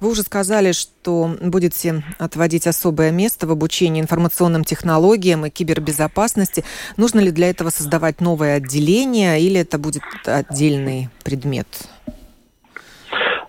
Вы 0.00 0.10
уже 0.10 0.22
сказали, 0.22 0.72
что 0.72 1.36
будете 1.40 2.02
отводить 2.18 2.66
особое 2.66 3.10
место 3.10 3.46
в 3.46 3.50
обучении 3.50 4.00
информационным 4.00 4.64
технологиям 4.64 5.46
и 5.46 5.50
кибербезопасности. 5.50 6.64
Нужно 6.96 7.20
ли 7.20 7.30
для 7.30 7.50
этого 7.50 7.70
создавать 7.70 8.20
новое 8.20 8.56
отделение 8.56 9.40
или 9.40 9.60
это 9.60 9.78
будет 9.78 10.02
отдельный 10.24 11.08
предмет? 11.24 11.66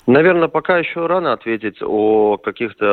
Наверное, 0.08 0.48
пока 0.48 0.78
еще 0.78 1.06
рано 1.06 1.34
ответить 1.34 1.82
о 1.82 2.38
каких-то 2.38 2.86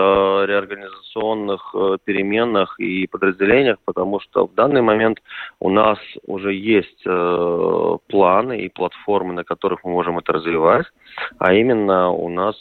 э, 0.42 0.46
реорганизационных 0.46 1.72
э, 1.72 1.98
переменах 2.04 2.80
и 2.80 3.06
подразделениях, 3.06 3.76
потому 3.84 4.18
что 4.18 4.48
в 4.48 4.54
данный 4.54 4.82
момент 4.82 5.22
у 5.60 5.70
нас 5.70 5.96
уже 6.26 6.52
есть 6.52 7.04
э, 7.06 7.96
планы 8.08 8.62
и 8.62 8.68
платформы, 8.68 9.32
на 9.32 9.44
которых 9.44 9.84
мы 9.84 9.92
можем 9.92 10.18
это 10.18 10.32
развивать, 10.32 10.86
а 11.38 11.54
именно 11.54 12.10
у 12.10 12.28
нас 12.28 12.56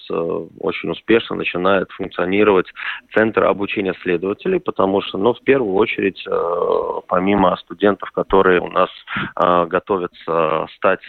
очень 0.59 0.91
успешно 0.91 1.35
начинает 1.35 1.89
функционировать 1.89 2.67
Центр 3.15 3.45
обучения 3.45 3.95
следователей, 4.03 4.59
потому 4.59 5.01
что, 5.01 5.17
ну, 5.17 5.33
в 5.33 5.41
первую 5.41 5.73
очередь, 5.73 6.23
помимо 7.07 7.57
студентов, 7.57 8.11
которые 8.11 8.61
у 8.61 8.67
нас 8.67 8.89
готовятся 9.35 10.67
стать 10.75 11.01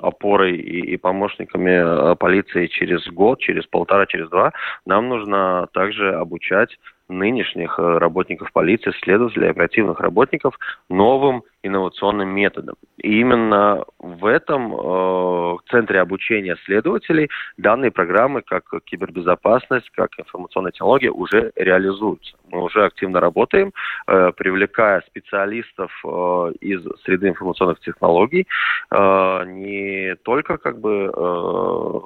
опорой 0.00 0.56
и, 0.56 0.94
и 0.94 0.96
помощниками 0.96 2.12
э, 2.12 2.16
полиции 2.16 2.66
через 2.66 3.06
год, 3.08 3.40
через 3.40 3.66
полтора, 3.66 4.06
через 4.06 4.28
два, 4.28 4.52
нам 4.86 5.08
нужно 5.08 5.68
также 5.72 6.14
обучать 6.14 6.78
нынешних 7.10 7.78
э, 7.78 7.98
работников 7.98 8.52
полиции, 8.52 8.92
следователей, 9.02 9.50
оперативных 9.50 10.00
работников 10.00 10.58
новым 10.88 11.42
инновационным 11.62 12.28
методом. 12.28 12.76
И 12.98 13.20
именно 13.20 13.84
в 13.98 14.24
этом 14.24 14.74
э, 14.74 15.56
центре 15.70 16.00
обучения 16.00 16.56
следователей 16.64 17.28
данные 17.58 17.90
программы, 17.90 18.42
как 18.42 18.64
кибербезопасность, 18.84 19.90
как 19.90 20.10
информационная 20.18 20.72
технология, 20.72 21.10
уже 21.10 21.52
реализуются. 21.56 22.36
Мы 22.50 22.62
уже 22.62 22.84
активно 22.84 23.20
работаем, 23.20 23.72
э, 24.06 24.32
привлекая 24.36 25.02
специалистов 25.06 25.90
э, 26.04 26.52
из 26.60 26.82
среды 27.04 27.28
информационных 27.28 27.80
технологий, 27.80 28.46
э, 28.90 29.44
не 29.46 30.16
только 30.22 30.56
как 30.56 30.80
бы 30.80 31.12
э, 31.14 32.00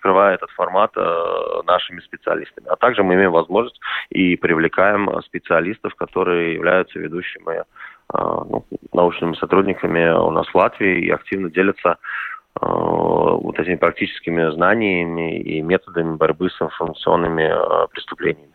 закрывая 0.00 0.34
этот 0.34 0.50
формат 0.50 0.92
э, 0.96 1.62
нашими 1.66 2.00
специалистами. 2.00 2.66
А 2.68 2.76
также 2.76 3.02
мы 3.02 3.14
имеем 3.14 3.32
возможность 3.32 3.78
и 4.10 4.36
привлекаем 4.36 5.10
специалистов, 5.22 5.94
которые 5.94 6.54
являются 6.54 6.98
ведущими 6.98 7.58
э, 7.58 7.62
ну, 8.12 8.64
научными 8.92 9.34
сотрудниками 9.34 10.10
у 10.10 10.30
нас 10.30 10.46
в 10.48 10.54
Латвии 10.54 11.04
и 11.04 11.10
активно 11.10 11.50
делятся 11.50 11.98
э, 12.60 12.66
вот 12.66 13.58
этими 13.58 13.76
практическими 13.76 14.50
знаниями 14.52 15.38
и 15.38 15.60
методами 15.60 16.16
борьбы 16.16 16.48
с 16.50 16.62
информационными 16.62 17.52
преступлениями. 17.92 18.49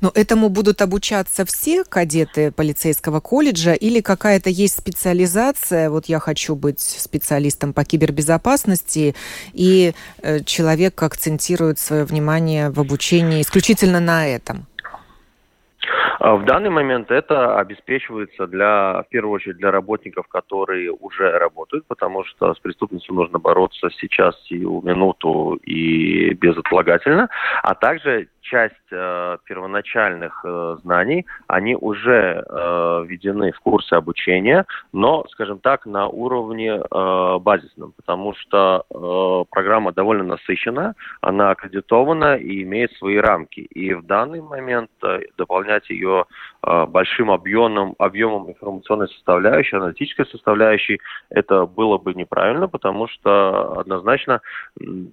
Но 0.00 0.10
этому 0.14 0.48
будут 0.48 0.82
обучаться 0.82 1.44
все 1.44 1.84
кадеты 1.84 2.52
полицейского 2.52 3.20
колледжа 3.20 3.72
или 3.72 4.00
какая-то 4.00 4.50
есть 4.50 4.78
специализация? 4.78 5.90
Вот 5.90 6.06
я 6.06 6.18
хочу 6.18 6.54
быть 6.54 6.80
специалистом 6.80 7.72
по 7.72 7.84
кибербезопасности, 7.84 9.14
и 9.52 9.92
э, 10.22 10.40
человек 10.44 11.02
акцентирует 11.02 11.78
свое 11.78 12.04
внимание 12.04 12.70
в 12.70 12.80
обучении 12.80 13.42
исключительно 13.42 14.00
на 14.00 14.26
этом. 14.26 14.66
А 16.20 16.36
в 16.36 16.44
данный 16.44 16.68
момент 16.68 17.10
это 17.10 17.58
обеспечивается 17.58 18.46
для, 18.46 19.02
в 19.02 19.08
первую 19.08 19.32
очередь 19.32 19.56
для 19.56 19.70
работников, 19.70 20.28
которые 20.28 20.92
уже 20.92 21.30
работают, 21.30 21.86
потому 21.86 22.24
что 22.24 22.52
с 22.52 22.58
преступностью 22.58 23.14
нужно 23.14 23.38
бороться 23.38 23.88
сейчас, 23.98 24.38
сию 24.44 24.82
минуту 24.84 25.58
и 25.64 26.34
безотлагательно, 26.34 27.30
а 27.62 27.74
также 27.74 28.28
часть 28.50 28.74
э, 28.90 29.38
первоначальных 29.44 30.44
э, 30.44 30.76
знаний, 30.82 31.24
они 31.46 31.76
уже 31.76 32.44
э, 32.44 33.04
введены 33.06 33.52
в 33.52 33.60
курсы 33.60 33.94
обучения, 33.94 34.66
но, 34.92 35.24
скажем 35.28 35.60
так, 35.60 35.86
на 35.86 36.08
уровне 36.08 36.72
э, 36.72 37.38
базисном, 37.38 37.92
потому 37.96 38.34
что 38.34 38.84
э, 38.90 39.44
программа 39.50 39.92
довольно 39.92 40.24
насыщена, 40.24 40.94
она 41.20 41.50
аккредитована 41.50 42.36
и 42.36 42.62
имеет 42.62 42.92
свои 42.94 43.16
рамки. 43.18 43.60
И 43.60 43.94
в 43.94 44.04
данный 44.04 44.42
момент 44.42 44.90
э, 45.02 45.20
дополнять 45.38 45.88
ее 45.88 46.24
э, 46.66 46.86
большим 46.86 47.30
объемом, 47.30 47.94
объемом 47.98 48.50
информационной 48.50 49.08
составляющей, 49.08 49.76
аналитической 49.76 50.26
составляющей, 50.26 51.00
это 51.30 51.66
было 51.66 51.98
бы 51.98 52.14
неправильно, 52.14 52.66
потому 52.66 53.06
что 53.06 53.78
однозначно 53.78 54.40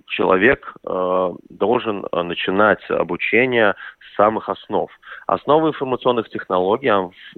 человек 0.07 0.73
э, 0.83 1.33
должен 1.49 2.05
э, 2.11 2.21
начинать 2.23 2.81
обучение 2.89 3.26
обучения 3.27 3.75
самых 4.15 4.49
основ. 4.49 4.89
Основы 5.27 5.69
информационных 5.69 6.29
технологий, 6.29 6.91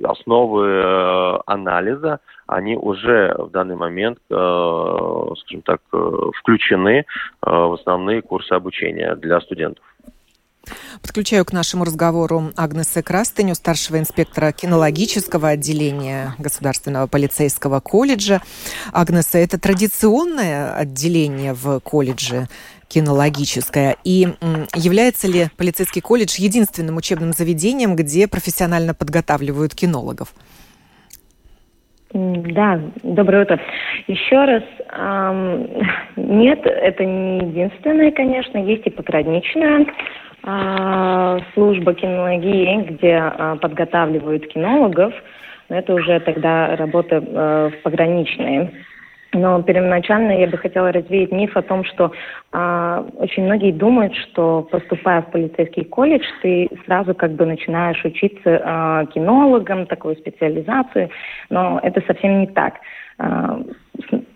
основы 0.04 0.67
э, 0.67 1.39
анализа, 1.45 2.19
они 2.47 2.78
уже 2.78 3.36
в 3.38 3.49
данный 3.49 3.75
момент, 3.75 4.19
э, 4.30 4.34
скажем 5.39 5.62
так, 5.63 5.82
э, 5.91 6.12
включены 6.39 7.06
в 7.41 7.73
основные 7.73 8.21
курсы 8.21 8.54
обучения 8.54 9.15
для 9.15 9.41
студентов. 9.41 9.84
Подключаю 11.02 11.45
к 11.45 11.54
нашему 11.54 11.84
разговору 11.84 12.52
Агнеса 12.56 13.02
Крастыню, 13.02 13.56
старшего 13.56 13.97
инспектора 13.97 14.52
кинологического 14.52 15.49
отделения 15.49 16.36
Государственного 16.38 17.08
полицейского 17.08 17.80
колледжа. 17.80 18.41
Агнеса, 18.93 19.38
это 19.39 19.60
традиционное 19.60 20.73
отделение 20.73 21.54
в 21.54 21.80
колледже 21.80 22.47
кинологическое. 22.89 23.95
И 24.04 24.28
является 24.75 25.28
ли 25.28 25.47
полицейский 25.58 26.02
колледж 26.02 26.36
единственным 26.38 26.97
учебным 26.97 27.32
заведением, 27.32 27.95
где 27.95 28.28
профессионально 28.28 28.93
подготавливают 28.93 29.73
кинологов? 29.73 30.34
Да, 32.12 32.82
доброе 33.04 33.43
утро. 33.43 33.60
Еще 34.08 34.43
раз, 34.43 34.63
эм, 34.97 35.67
нет, 36.15 36.60
это 36.65 37.06
не 37.06 37.38
единственное, 37.38 38.12
конечно, 38.12 38.58
есть 38.58 38.88
и 38.88 38.89
пограничная 38.89 39.86
э, 40.43 41.39
служба 41.54 41.93
кинологии, 41.93 42.82
где 42.89 43.32
э, 43.32 43.58
подготавливают 43.62 44.47
кинологов, 44.47 45.13
но 45.69 45.78
это 45.78 45.93
уже 45.93 46.19
тогда 46.21 46.75
работа 46.78 47.17
э, 47.17 47.69
в 47.69 47.84
пограничной 47.84 48.71
но 49.34 49.62
первоначально 49.62 50.32
я 50.32 50.48
бы 50.48 50.58
хотела 50.58 50.92
развеять 50.92 51.32
миф 51.32 51.56
о 51.56 51.62
том, 51.62 51.84
что 51.84 52.12
э, 52.52 53.04
очень 53.18 53.44
многие 53.44 53.72
думают, 53.72 54.15
что 54.15 54.63
поступая 54.72 55.22
в 55.22 55.32
полицейский 55.32 55.86
колледж, 55.86 56.24
ты 56.42 56.68
сразу 56.86 57.13
как 57.13 57.34
бы 57.34 57.46
начинаешь 57.46 58.04
учиться 58.04 58.50
э, 58.50 59.06
кинологом, 59.13 59.86
такую 59.86 60.15
специализацию, 60.15 61.10
но 61.50 61.80
это 61.84 62.02
совсем 62.08 62.39
не 62.39 62.48
так. 62.48 62.76
Э, 63.20 63.62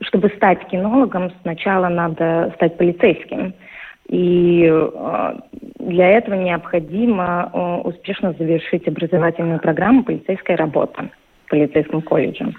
чтобы 0.02 0.30
стать 0.36 0.68
кинологом, 0.68 1.32
сначала 1.42 1.88
надо 1.88 2.52
стать 2.56 2.78
полицейским. 2.78 3.54
И 4.10 4.70
для 5.80 6.10
этого 6.10 6.36
необходимо 6.36 7.82
успешно 7.86 8.34
завершить 8.34 8.86
образовательную 8.86 9.60
программу 9.60 10.04
полицейской 10.04 10.56
работы 10.56 11.10
в 11.46 11.50
полицейском 11.50 12.02
колледже. 12.02 12.54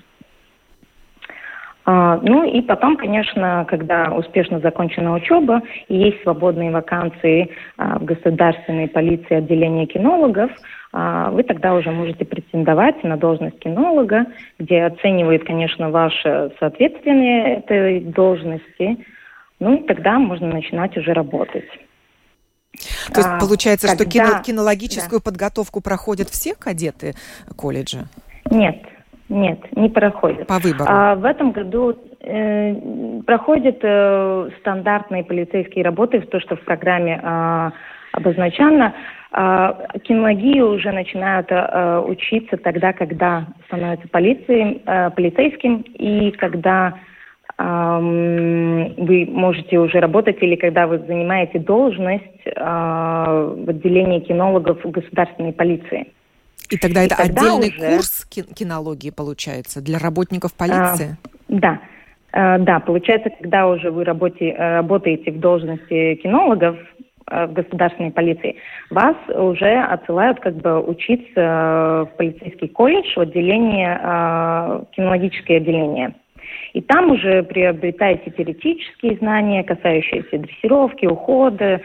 А, 1.87 2.19
ну 2.23 2.45
и 2.45 2.63
потом, 2.63 2.97
конечно, 2.97 3.67
когда 3.69 4.11
успешно 4.11 4.61
закончена 4.61 5.13
учеба 5.13 5.63
и 5.89 5.97
есть 5.97 6.23
свободные 6.23 6.71
вакансии 6.71 7.51
а, 7.77 7.99
в 7.99 8.05
государственной 8.05 8.89
полиции 8.89 9.35
отделения 9.35 9.87
кинологов, 9.87 10.51
а, 10.93 11.31
вы 11.31 11.43
тогда 11.43 11.75
уже 11.75 11.91
можете 11.91 12.25
претендовать 12.25 13.05
на 13.05 13.17
должность 13.17 13.59
кинолога, 13.59 14.27
где 14.59 14.85
оценивает, 14.85 15.45
конечно, 15.45 15.91
ваше 15.91 16.53
соответствие 16.59 17.57
этой 17.57 18.01
должности. 18.01 19.05
Ну 19.61 19.77
и 19.77 19.87
тогда 19.87 20.19
можно 20.19 20.49
начинать 20.49 20.97
уже 20.97 21.13
работать. 21.13 21.69
То 23.13 23.21
есть 23.21 23.31
получается, 23.41 23.89
когда... 23.89 24.05
что 24.05 24.11
кино, 24.11 24.43
кинологическую 24.43 25.21
да. 25.21 25.25
подготовку 25.25 25.81
проходят 25.81 26.29
все 26.31 26.55
кадеты 26.55 27.15
колледжа? 27.57 28.07
Нет, 28.51 28.83
нет, 29.29 29.59
не 29.77 29.89
проходит. 29.89 30.47
По 30.47 30.59
выбору? 30.59 30.85
А, 30.87 31.15
в 31.15 31.25
этом 31.25 31.53
году 31.53 31.97
э, 32.21 32.75
проходят 33.27 33.79
э, 33.83 34.51
стандартные 34.61 35.25
полицейские 35.25 35.85
работы, 35.85 36.21
то, 36.21 36.41
что 36.41 36.57
в 36.57 36.61
программе 36.61 37.21
э, 37.23 37.71
обозначено. 38.13 38.95
Э, 39.33 39.73
кинологию 40.03 40.71
уже 40.71 40.93
начинают 40.93 41.47
э, 41.51 42.05
учиться 42.07 42.59
тогда, 42.59 42.93
когда 42.93 43.47
становятся 43.67 44.09
полицией, 44.09 44.83
э, 44.85 45.11
полицейским, 45.11 45.85
и 45.95 46.31
когда 46.33 46.95
вы 47.57 49.29
можете 49.31 49.79
уже 49.79 50.01
работать, 50.01 50.43
или 50.43 50.57
когда 50.57 50.89
вы 50.89 50.99
занимаете 50.99 51.61
должность 51.61 52.25
э, 52.45 52.53
в 52.53 53.71
отделении 53.71 54.19
кинологов 54.19 54.81
государственной 54.83 55.53
полиции. 55.53 56.09
И 56.71 56.79
тогда 56.79 57.03
и 57.03 57.07
это 57.07 57.17
тогда 57.17 57.43
отдельный 57.43 57.69
уже... 57.69 57.97
курс 57.97 58.25
кинологии 58.25 59.11
получается 59.11 59.83
для 59.83 59.99
работников 59.99 60.55
полиции? 60.55 61.17
А, 61.23 61.29
да. 61.49 61.81
А, 62.33 62.59
да, 62.59 62.81
получается, 62.81 63.31
когда 63.31 63.69
уже 63.69 63.91
вы 63.91 64.05
работе, 64.05 64.51
э, 64.51 64.77
работаете 64.77 65.31
в 65.31 65.41
должности 65.41 66.15
кинологов 66.17 66.77
э, 67.31 67.47
в 67.47 67.53
государственной 67.53 68.11
полиции, 68.11 68.57
вас 68.91 69.17
уже 69.29 69.81
отсылают 69.83 70.41
как 70.41 70.57
бы 70.57 70.81
учиться 70.81 72.09
в 72.11 72.11
полицейский 72.17 72.69
колледж 72.69 73.13
в 73.15 73.21
отделение, 73.21 73.97
кинологическое 74.97 75.59
отделение. 75.59 76.15
И 76.73 76.81
там 76.81 77.13
уже 77.13 77.43
приобретаете 77.45 78.31
теоретические 78.31 79.17
знания, 79.19 79.63
касающиеся 79.63 80.39
дрессировки, 80.39 81.07
ухода 81.07 81.81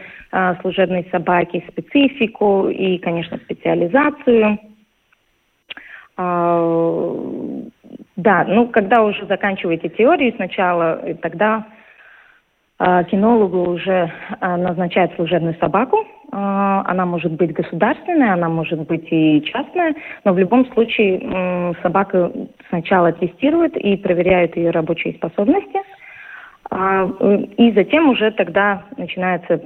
служебной 0.60 1.06
собаки, 1.10 1.64
специфику 1.70 2.68
и, 2.68 2.98
конечно, 2.98 3.38
специализацию– 3.38 4.58
а, 4.69 4.69
да, 8.16 8.44
ну, 8.46 8.68
когда 8.68 9.02
уже 9.02 9.26
заканчиваете 9.26 9.88
теорию 9.88 10.32
сначала, 10.36 11.00
тогда 11.22 11.66
а, 12.82 13.04
кинологу 13.04 13.72
уже 13.72 14.10
а, 14.40 14.56
назначают 14.56 15.14
служебную 15.14 15.54
собаку. 15.60 16.06
Она 16.32 17.06
может 17.06 17.32
быть 17.32 17.52
государственная, 17.52 18.34
она 18.34 18.48
может 18.48 18.86
быть 18.86 19.08
и 19.10 19.42
частная, 19.42 19.96
но 20.24 20.32
в 20.32 20.38
любом 20.38 20.64
случае 20.72 21.74
собака 21.82 22.30
сначала 22.68 23.10
тестирует 23.10 23.76
и 23.76 23.96
проверяет 23.96 24.56
ее 24.56 24.70
рабочие 24.70 25.14
способности, 25.14 25.80
и 26.70 27.72
затем 27.72 28.10
уже 28.10 28.30
тогда 28.30 28.84
начинается 28.96 29.60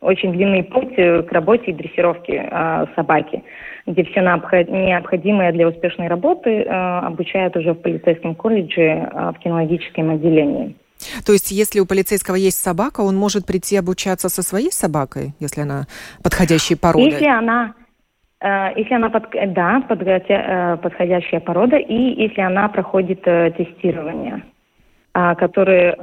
очень 0.00 0.32
длинный 0.32 0.62
путь 0.62 0.94
э, 0.96 1.22
к 1.22 1.32
работе 1.32 1.70
и 1.70 1.74
дрессировке 1.74 2.48
собаки 2.96 3.42
где 3.88 4.04
все 4.04 4.20
необходимое 4.20 5.52
для 5.52 5.66
успешной 5.68 6.08
работы 6.08 6.50
э, 6.50 6.68
обучают 6.68 7.56
уже 7.56 7.72
в 7.72 7.76
полицейском 7.76 8.34
колледже 8.34 8.82
э, 8.82 9.32
в 9.34 9.38
кинологическом 9.38 10.10
отделении. 10.10 10.76
То 11.24 11.32
есть, 11.32 11.50
если 11.50 11.80
у 11.80 11.86
полицейского 11.86 12.34
есть 12.34 12.58
собака, 12.58 13.00
он 13.00 13.16
может 13.16 13.46
прийти 13.46 13.76
обучаться 13.76 14.28
со 14.28 14.42
своей 14.42 14.70
собакой, 14.72 15.32
если 15.40 15.62
она 15.62 15.86
подходящей 16.22 16.76
породы? 16.76 17.06
Если 17.06 17.26
она, 17.26 17.74
э, 18.40 18.68
если 18.76 18.94
она 18.94 19.08
под, 19.08 19.24
да, 19.54 19.80
подходящая 20.82 21.40
порода, 21.40 21.76
и 21.76 22.22
если 22.22 22.42
она 22.42 22.68
проходит 22.68 23.22
тестирование, 23.22 24.42
которое 25.12 25.96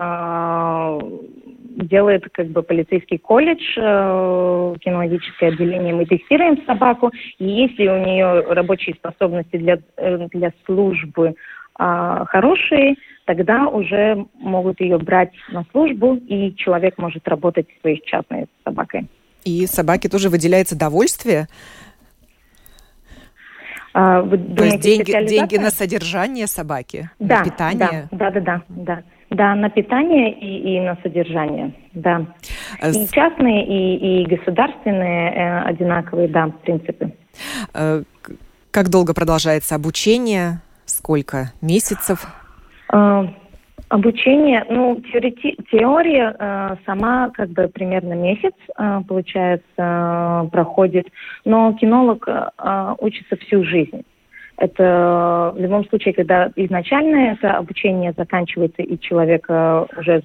делает 1.76 2.26
как 2.32 2.48
бы 2.48 2.64
полицейский 2.64 3.18
колледж, 3.18 3.62
э, 3.78 4.76
кинологическое 4.80 5.50
отделение, 5.50 5.94
мы 5.94 6.06
тестируем 6.06 6.64
собаку, 6.66 7.12
и 7.38 7.46
если 7.46 7.88
у 7.88 8.06
нее 8.06 8.42
рабочие 8.54 8.96
способности 8.96 9.58
для, 9.58 9.80
э, 9.98 10.28
для 10.32 10.52
службы 10.66 11.36
э, 11.78 12.26
хорошие, 12.28 12.96
тогда 13.26 13.68
уже 13.68 14.26
могут 14.40 14.80
ее 14.80 14.98
брать 14.98 15.32
на 15.50 15.66
службу, 15.72 16.16
и 16.16 16.56
человек 16.56 16.98
может 16.98 17.28
работать 17.28 17.68
своей 17.82 18.02
частной 18.06 18.46
собакой. 18.64 19.08
И 19.44 19.66
собаке 19.68 20.10
тоже 20.10 20.30
выделяется 20.30 20.78
довольствие? 20.78 21.48
А, 23.94 24.22
вы 24.22 24.38
То 24.38 24.66
есть 24.66 24.80
деньги, 24.82 25.12
деньги 25.26 25.58
на 25.58 25.72
содержание 25.72 26.48
собаки, 26.48 27.10
да, 27.20 27.40
на 27.40 27.46
питание? 27.46 28.08
Да, 28.12 28.32
да, 28.32 28.42
да, 28.42 28.42
да, 28.42 28.64
да. 28.70 29.04
Да, 29.32 29.56
на 29.56 29.70
питание 29.70 30.32
и, 30.32 30.76
и 30.76 30.80
на 30.80 30.98
содержание, 31.02 31.74
да. 31.94 32.26
А 32.80 32.90
и 32.90 33.08
частные, 33.08 33.66
и, 33.66 34.24
и 34.24 34.36
государственные 34.36 35.32
э, 35.32 35.62
одинаковые, 35.64 36.28
да, 36.28 36.52
принципы. 36.64 37.12
Э, 37.74 38.04
как 38.72 38.90
долго 38.90 39.14
продолжается 39.14 39.76
обучение? 39.76 40.62
Сколько 40.86 41.52
месяцев? 41.62 42.28
Э, 42.94 43.28
обучение, 43.90 44.64
ну, 44.70 45.02
теорети, 45.12 45.58
теория 45.72 46.36
э, 46.38 46.76
сама 46.86 47.30
как 47.32 47.50
бы 47.50 47.68
примерно 47.68 48.14
месяц, 48.14 48.54
э, 48.78 49.02
получается, 49.08 49.66
э, 49.78 50.48
проходит, 50.52 51.08
но 51.46 51.74
кинолог 51.74 52.28
э, 52.28 52.96
учится 53.00 53.38
всю 53.38 53.64
жизнь. 53.64 54.06
Это 54.58 55.54
в 55.56 55.60
любом 55.60 55.86
случае, 55.90 56.14
когда 56.14 56.50
изначально 56.56 57.34
это 57.34 57.58
обучение 57.58 58.14
заканчивается, 58.18 58.82
и 58.82 58.98
человек 59.00 59.46
э, 59.50 59.86
уже 59.98 60.24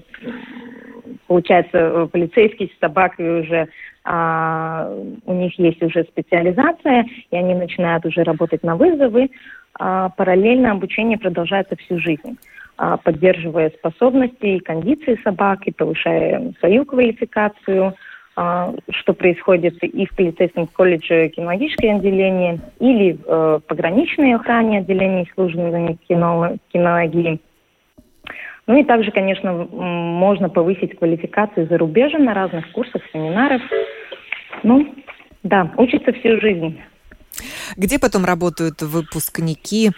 получается 1.27 1.79
э, 1.79 2.09
полицейский 2.11 2.73
с 2.75 2.81
собакой 2.81 3.41
уже 3.41 3.69
а, 4.03 4.91
у 5.27 5.35
них 5.35 5.59
есть 5.59 5.83
уже 5.83 6.05
специализация, 6.05 7.05
и 7.31 7.37
они 7.37 7.55
начинают 7.55 8.07
уже 8.07 8.23
работать 8.23 8.63
на 8.63 8.77
вызовы. 8.77 9.31
А, 9.79 10.09
параллельно 10.11 10.73
обучение 10.73 11.19
продолжается 11.19 11.77
всю 11.77 11.99
жизнь, 11.99 12.39
а, 12.79 12.97
поддерживая 12.97 13.71
способности 13.71 14.47
и 14.47 14.61
кондиции 14.61 15.21
собаки, 15.23 15.75
повышая 15.77 16.53
свою 16.61 16.85
квалификацию– 16.85 17.95
что 18.91 19.13
происходит 19.13 19.83
и 19.83 20.07
в 20.07 20.17
полицейском 20.17 20.67
колледже 20.67 21.29
кинологическое 21.29 21.97
отделение, 21.97 22.61
или 22.79 23.13
в 23.13 23.25
э, 23.27 23.61
пограничной 23.67 24.35
охране 24.35 24.79
отделении 24.79 25.31
службы 25.35 25.99
кинологии. 26.09 27.41
Ну 28.67 28.79
и 28.79 28.85
также, 28.85 29.11
конечно, 29.11 29.53
можно 29.53 30.49
повысить 30.49 30.97
квалификацию 30.97 31.67
за 31.69 31.77
рубежем 31.77 32.25
на 32.25 32.35
разных 32.35 32.71
курсах, 32.73 33.03
семинарах. 33.13 33.63
Ну, 34.63 34.95
да, 35.43 35.73
учится 35.77 36.13
всю 36.13 36.41
жизнь. 36.41 36.81
Где 37.77 37.99
потом 37.99 38.25
работают 38.25 38.83
выпускники 38.83 39.91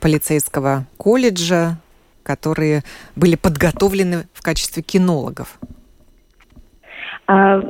полицейского 0.00 0.86
колледжа, 0.98 1.78
которые 2.22 2.82
были 3.14 3.36
подготовлены 3.36 4.26
в 4.34 4.42
качестве 4.42 4.82
кинологов? 4.82 5.58
А, 7.26 7.60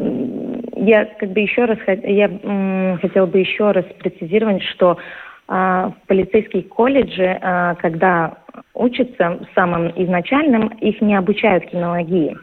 я 0.76 1.06
как 1.18 1.30
бы 1.30 1.40
еще 1.40 1.64
раз 1.64 1.78
я 1.86 2.28
хотела 3.00 3.26
бы 3.26 3.38
еще 3.38 3.70
раз 3.70 3.84
прецизировать, 3.98 4.62
что 4.62 4.98
а, 5.48 5.90
в 5.90 6.06
полицейские 6.06 6.64
колледжи, 6.64 7.38
а, 7.40 7.74
когда 7.76 8.38
учатся 8.74 9.40
самым 9.54 9.92
изначальным, 9.96 10.68
их 10.80 11.00
не 11.00 11.14
обучают 11.14 11.66
кинологии. 11.66 12.36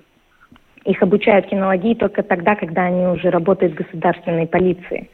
Их 0.85 1.01
обучают 1.01 1.47
кинологии 1.47 1.93
только 1.93 2.23
тогда, 2.23 2.55
когда 2.55 2.83
они 2.83 3.05
уже 3.05 3.29
работают 3.29 3.73
в 3.73 3.77
государственной 3.77 4.47
полиции, 4.47 5.09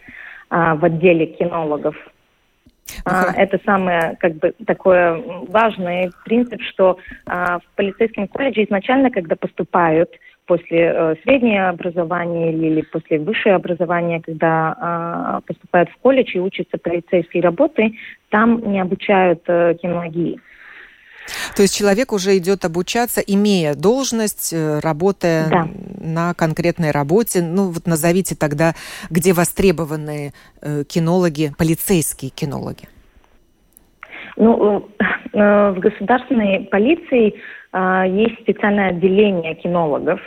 в 0.49 0.83
отделе 0.83 1.27
кинологов. 1.27 1.95
Uh-huh. 3.05 3.33
Это 3.38 3.59
самое 3.63 4.17
как 4.19 4.33
бы 4.38 4.55
такое 4.65 5.21
важный 5.47 6.09
принцип, 6.25 6.59
что 6.63 6.97
в 7.27 7.62
полицейском 7.75 8.27
колледже 8.27 8.63
изначально, 8.63 9.12
когда 9.12 9.35
поступают 9.35 10.09
после 10.49 10.91
э, 10.91 11.15
среднего 11.23 11.69
образования 11.69 12.51
или, 12.51 12.81
после 12.81 13.19
высшего 13.19 13.55
образования, 13.55 14.19
когда 14.19 15.38
э, 15.38 15.41
поступают 15.45 15.89
в 15.91 15.97
колледж 15.97 16.31
и 16.33 16.39
учатся 16.39 16.79
полицейской 16.79 17.39
работы, 17.39 17.93
там 18.29 18.71
не 18.71 18.81
обучают 18.81 19.43
э, 19.45 19.75
кинологии. 19.79 20.41
То 21.55 21.62
есть 21.62 21.77
человек 21.77 22.12
уже 22.12 22.35
идет 22.38 22.65
обучаться, 22.65 23.21
имея 23.21 23.75
должность, 23.75 24.51
э, 24.51 24.79
работая 24.79 25.49
да. 25.49 25.67
на 26.01 26.33
конкретной 26.33 26.89
работе. 26.89 27.43
Ну 27.43 27.69
вот 27.69 27.85
назовите 27.85 28.35
тогда, 28.35 28.73
где 29.12 29.33
востребованы 29.33 30.33
кинологи, 30.88 31.51
полицейские 31.59 32.31
кинологи. 32.31 32.88
Ну, 34.35 34.89
в 35.33 35.75
государственной 35.79 36.62
полиции 36.71 37.35
есть 37.73 38.41
специальное 38.41 38.89
отделение 38.89 39.53
кинологов, 39.55 40.19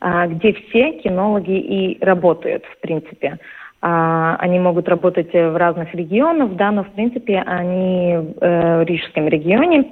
где 0.00 0.52
все 0.52 0.92
кинологи 0.92 1.58
и 1.58 2.04
работают, 2.04 2.64
в 2.64 2.80
принципе. 2.80 3.38
Они 3.82 4.58
могут 4.58 4.88
работать 4.88 5.32
в 5.32 5.56
разных 5.56 5.94
регионах, 5.94 6.54
да, 6.54 6.70
но 6.70 6.84
в 6.84 6.90
принципе 6.90 7.42
они 7.46 8.34
в 8.40 8.84
Рижском 8.84 9.28
регионе 9.28 9.90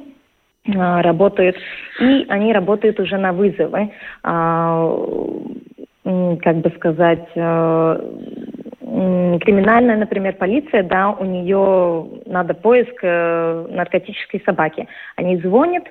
работают, 0.66 1.56
и 2.00 2.26
они 2.28 2.52
работают 2.52 3.00
уже 3.00 3.16
на 3.16 3.32
вызовы 3.32 3.90
как 6.42 6.56
бы 6.58 6.72
сказать, 6.76 7.28
э, 7.34 8.00
криминальная, 9.40 9.96
например, 9.96 10.34
полиция, 10.34 10.82
да, 10.82 11.10
у 11.10 11.24
нее 11.24 12.06
надо 12.26 12.54
поиск 12.54 12.98
э, 13.02 13.66
наркотической 13.70 14.42
собаки. 14.44 14.88
Они 15.16 15.36
звонят 15.38 15.84
э, 15.84 15.90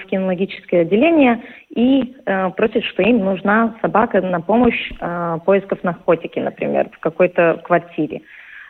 в 0.00 0.06
кинологическое 0.06 0.82
отделение 0.82 1.42
и 1.70 2.14
э, 2.24 2.50
просят, 2.50 2.84
что 2.84 3.02
им 3.02 3.24
нужна 3.24 3.74
собака 3.82 4.20
на 4.20 4.40
помощь 4.40 4.92
э, 5.00 5.38
поисков 5.44 5.82
наркотики, 5.82 6.38
например, 6.38 6.90
в 6.92 6.98
какой-то 7.00 7.60
квартире. 7.64 8.22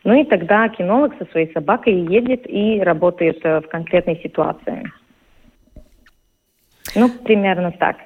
Ну 0.04 0.18
и 0.18 0.24
тогда 0.24 0.68
кинолог 0.68 1.12
со 1.18 1.26
своей 1.30 1.52
собакой 1.52 1.94
едет 1.94 2.48
и 2.48 2.80
работает 2.80 3.40
э, 3.44 3.60
в 3.60 3.68
конкретной 3.68 4.20
ситуации. 4.22 4.90
Ну, 6.94 7.10
примерно 7.10 7.72
так. 7.72 7.96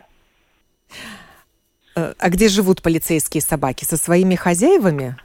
Э, 1.97 2.13
а 2.19 2.31
где 2.31 2.49
живут 2.49 2.83
полицейские 2.83 3.41
собаки? 3.41 3.85
Со 3.85 3.97
своими 3.97 4.35
хозяевами? 4.35 5.17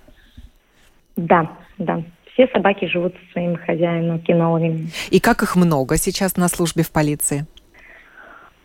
Да, 1.20 1.50
да. 1.78 2.02
Все 2.34 2.48
собаки 2.48 2.86
живут 2.86 3.14
со 3.14 3.34
своими 3.34 3.56
хозяевами, 3.56 4.20
кинологами. 4.20 4.88
И 5.12 5.20
как 5.20 5.44
их 5.44 5.56
много 5.58 5.98
сейчас 5.98 6.38
на 6.38 6.48
службе 6.48 6.84
в 6.84 6.92
полиции? 6.92 7.46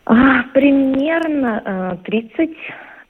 А, 0.07 0.45
примерно 0.53 1.99
30 2.05 2.39
э, 2.39 2.47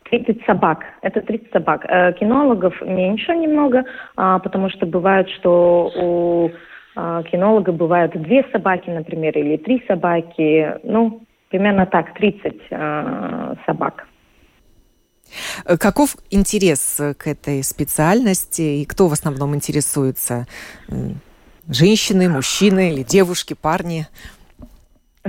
30 0.04 0.44
собак. 0.46 0.84
Это 1.02 1.20
30 1.20 1.52
собак. 1.52 1.84
Э, 1.86 2.12
кинологов 2.14 2.80
меньше 2.80 3.36
немного, 3.36 3.84
а, 4.16 4.38
потому 4.38 4.70
что 4.70 4.86
бывает, 4.86 5.28
что 5.30 5.92
у 5.96 6.50
кинолога 7.32 7.72
бывают 7.72 8.12
две 8.12 8.46
собаки, 8.52 8.88
например, 8.88 9.36
или 9.36 9.56
три 9.56 9.82
собаки. 9.88 10.78
Ну, 10.84 11.22
примерно 11.48 11.86
так, 11.86 12.14
30 12.14 12.68
собак. 13.66 14.06
Э, 15.64 15.76
каков 15.76 16.16
интерес 16.30 16.98
э, 17.00 17.14
к 17.14 17.26
этой 17.26 17.62
специальности 17.62 18.62
и 18.62 18.84
кто 18.84 19.08
в 19.08 19.12
основном 19.12 19.54
интересуется? 19.54 20.46
Женщины, 21.68 22.28
мужчины 22.28 22.92
или 22.92 23.02
девушки, 23.02 23.54
парни? 23.54 24.06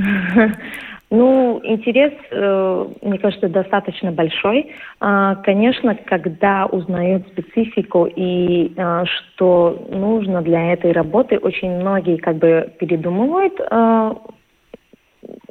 Ну, 1.11 1.61
интерес, 1.63 2.13
э, 2.31 2.85
мне 3.03 3.19
кажется, 3.19 3.47
достаточно 3.47 4.11
большой. 4.11 4.73
А, 4.99 5.35
конечно, 5.35 5.95
когда 5.95 6.65
узнают 6.65 7.27
специфику 7.27 8.09
и 8.13 8.73
что 9.05 9.87
нужно 9.91 10.41
для 10.41 10.73
этой 10.73 10.91
работы, 10.93 11.37
очень 11.37 11.79
многие 11.79 12.17
как 12.17 12.37
бы 12.37 12.73
передумывают, 12.79 13.53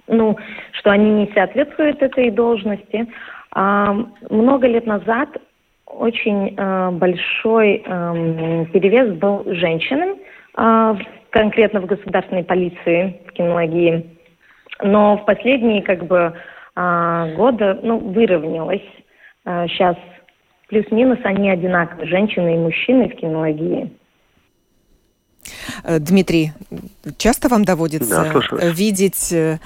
ну, 0.08 0.36
что 0.72 0.90
они 0.90 1.10
не 1.10 1.30
соответствуют 1.32 2.02
этой 2.02 2.30
должности. 2.30 3.06
Много 3.54 4.66
лет 4.66 4.84
назад 4.86 5.28
очень 5.86 6.54
а, 6.56 6.90
большой 6.90 7.82
а, 7.86 8.64
перевес 8.66 9.16
был 9.16 9.44
женщинам, 9.46 10.18
а, 10.54 10.96
конкретно 11.30 11.80
в 11.80 11.86
государственной 11.86 12.44
полиции, 12.44 13.20
в 13.28 13.32
кинологии. 13.32 14.18
Но 14.82 15.18
в 15.18 15.24
последние 15.24 15.82
как 15.82 16.06
бы 16.06 16.34
а, 16.74 17.28
годы 17.34 17.78
ну, 17.82 17.98
выровнялось. 17.98 18.82
Сейчас 19.44 19.96
плюс-минус 20.68 21.18
они 21.22 21.50
одинаковые, 21.50 22.08
женщины 22.08 22.54
и 22.54 22.58
мужчины 22.58 23.10
в 23.10 23.14
кинологии. 23.14 23.92
Э, 25.84 25.98
Дмитрий, 25.98 26.52
часто 27.18 27.48
вам 27.48 27.64
доводится 27.64 28.32
да, 28.50 28.70
видеть 28.70 29.32
э, 29.32 29.58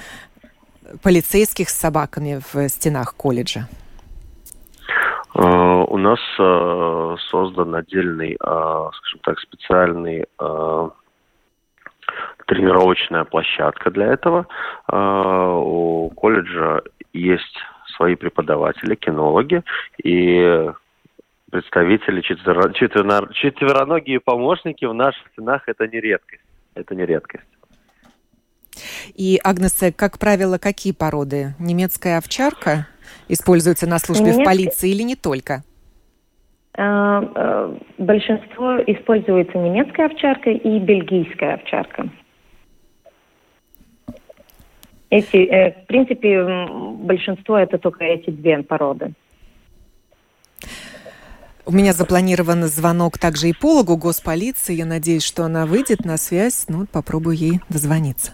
полицейских 1.03 1.69
с 1.69 1.77
собаками 1.77 2.39
в 2.53 2.69
стенах 2.69 3.15
колледжа? 3.15 3.67
Э, 5.35 5.85
у 5.87 5.97
нас 5.97 6.19
э, 6.39 7.15
создан 7.29 7.75
отдельный, 7.75 8.33
э, 8.33 8.35
скажем 8.39 9.19
так, 9.23 9.39
специальный 9.39 10.25
тренировочная 12.47 13.23
площадка 13.23 13.91
для 13.91 14.07
этого. 14.07 14.47
У 14.91 16.09
колледжа 16.15 16.81
есть 17.13 17.57
свои 17.95 18.15
преподаватели, 18.15 18.95
кинологи 18.95 19.63
и 20.03 20.71
представители 21.51 22.21
четверо, 22.21 22.73
четверо, 22.73 23.31
четвероногие 23.33 24.19
помощники 24.19 24.85
в 24.85 24.93
наших 24.95 25.27
стенах 25.33 25.61
это 25.67 25.87
не 25.87 25.99
редкость. 25.99 26.41
Это 26.73 26.95
не 26.95 27.05
редкость. 27.05 27.45
И, 29.15 29.39
Агнес, 29.43 29.77
как 29.95 30.19
правило, 30.19 30.57
какие 30.57 30.93
породы? 30.93 31.55
Немецкая 31.59 32.17
овчарка? 32.17 32.87
используются 33.27 33.87
на 33.87 33.99
службе 33.99 34.25
Немецкий... 34.25 34.41
в 34.41 34.45
полиции 34.45 34.89
или 34.89 35.03
не 35.03 35.15
только? 35.15 35.63
А, 36.77 37.19
а, 37.19 37.77
большинство 37.97 38.77
используется 38.87 39.57
немецкая 39.57 40.07
овчарка 40.07 40.49
и 40.49 40.79
бельгийская 40.79 41.55
овчарка. 41.55 42.09
Эти, 45.09 45.37
э, 45.37 45.71
в 45.83 45.87
принципе, 45.87 46.67
большинство 46.99 47.57
это 47.57 47.79
только 47.79 48.03
эти 48.03 48.29
две 48.29 48.61
породы. 48.61 49.13
У 51.65 51.71
меня 51.71 51.93
запланирован 51.93 52.63
звонок 52.65 53.17
также 53.17 53.49
и 53.49 53.53
пологу 53.53 53.97
госполиции. 53.97 54.75
Я 54.75 54.85
надеюсь, 54.85 55.23
что 55.23 55.43
она 55.45 55.65
выйдет 55.65 56.05
на 56.05 56.17
связь. 56.17 56.65
Ну, 56.67 56.85
попробую 56.85 57.35
ей 57.35 57.59
дозвониться. 57.69 58.33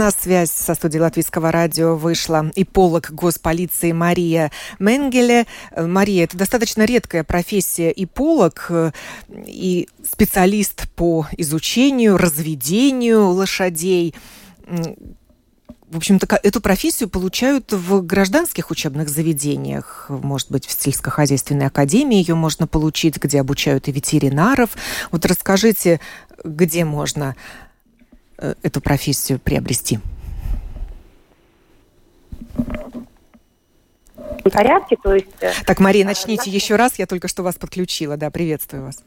На 0.00 0.10
связь 0.10 0.50
со 0.50 0.74
студией 0.74 1.02
Латвийского 1.02 1.52
радио 1.52 1.94
вышла 1.94 2.50
и 2.54 2.64
полок 2.64 3.10
госполиции 3.10 3.92
Мария 3.92 4.50
Менгеле. 4.78 5.46
Э, 5.72 5.86
Мария, 5.86 6.24
это 6.24 6.38
достаточно 6.38 6.86
редкая 6.86 7.22
профессия 7.22 7.90
и 7.90 8.06
полок, 8.06 8.68
э, 8.70 8.92
и 9.44 9.90
специалист 10.02 10.88
по 10.92 11.26
изучению, 11.36 12.16
разведению 12.16 13.28
лошадей. 13.28 14.14
В 14.66 15.98
общем-то, 15.98 16.40
эту 16.42 16.62
профессию 16.62 17.10
получают 17.10 17.70
в 17.70 18.00
гражданских 18.00 18.70
учебных 18.70 19.10
заведениях. 19.10 20.06
Может 20.08 20.50
быть, 20.50 20.64
в 20.64 20.82
сельскохозяйственной 20.82 21.66
академии 21.66 22.16
ее 22.16 22.36
можно 22.36 22.66
получить, 22.66 23.18
где 23.18 23.38
обучают 23.38 23.86
и 23.88 23.92
ветеринаров. 23.92 24.70
Вот 25.10 25.26
расскажите, 25.26 26.00
где 26.42 26.86
можно 26.86 27.36
эту 28.62 28.80
профессию 28.80 29.38
приобрести? 29.38 29.98
В 34.44 34.50
порядке, 34.50 34.96
то 35.02 35.14
есть... 35.14 35.42
Э, 35.42 35.50
так, 35.66 35.80
Мария, 35.80 36.04
начните 36.04 36.50
еще 36.50 36.76
раз, 36.76 36.98
я 36.98 37.06
только 37.06 37.28
что 37.28 37.42
вас 37.42 37.56
подключила, 37.56 38.16
да, 38.16 38.30
приветствую 38.30 38.84
вас. 38.84 39.04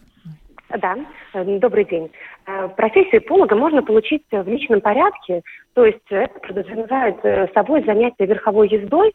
Да, 0.69 0.95
э, 1.33 1.59
добрый 1.59 1.85
день. 1.85 2.11
Профессию 2.75 3.21
полога 3.21 3.55
можно 3.55 3.81
получить 3.81 4.23
в 4.29 4.47
личном 4.47 4.81
порядке, 4.81 5.41
то 5.73 5.85
есть 5.85 5.99
это 6.09 6.39
подразумевает 6.39 7.53
собой 7.53 7.85
занятие 7.85 8.25
верховой 8.25 8.67
ездой. 8.67 9.13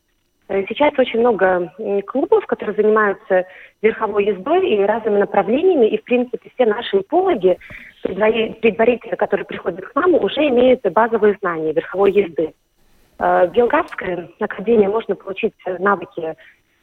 Сейчас 0.49 0.99
очень 0.99 1.21
много 1.21 1.73
клубов, 2.07 2.47
которые 2.47 2.75
занимаются 2.75 3.45
верховой 3.83 4.25
ездой 4.25 4.67
и 4.71 4.83
разными 4.83 5.19
направлениями, 5.19 5.87
и, 5.87 5.99
в 5.99 6.05
принципе, 6.05 6.51
все 6.55 6.65
наши 6.65 7.03
пологи 7.03 7.59
предварители, 8.03 9.15
которые 9.15 9.45
приходят 9.45 9.85
к 9.85 9.95
нам, 9.95 10.15
уже 10.15 10.49
имеют 10.49 10.81
базовые 10.91 11.37
знания 11.41 11.73
верховой 11.73 12.13
езды. 12.13 12.55
Э, 13.19 13.47
в 13.47 13.53
Белградской 13.53 14.35
академии 14.41 14.87
можно 14.87 15.17
получить 15.17 15.55
навыки 15.79 16.35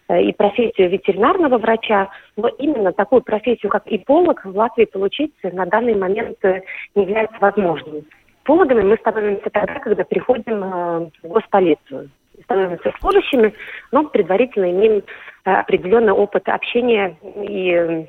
э, 0.09 0.21
и 0.21 0.33
профессию 0.33 0.89
ветеринарного 0.89 1.57
врача, 1.57 2.09
но 2.35 2.49
именно 2.49 2.91
такую 2.91 3.21
профессию, 3.21 3.71
как 3.71 3.83
иполог, 3.85 4.43
в 4.45 4.55
Латвии 4.55 4.85
получить 4.85 5.33
на 5.43 5.65
данный 5.65 5.95
момент 5.95 6.37
э, 6.43 6.61
не 6.93 7.03
является 7.03 7.37
возможным. 7.39 8.05
Пологами 8.43 8.81
мы 8.81 8.97
становимся 8.97 9.49
тогда, 9.49 9.79
когда 9.79 10.03
приходим 10.03 10.59
в 10.59 11.27
госполицию. 11.27 12.11
Становимся 12.43 12.93
служащими, 12.99 13.53
но 13.91 14.07
предварительно 14.07 14.71
имеем 14.71 15.03
определенный 15.43 16.13
опыт 16.13 16.47
общения 16.47 17.17
и 17.23 18.07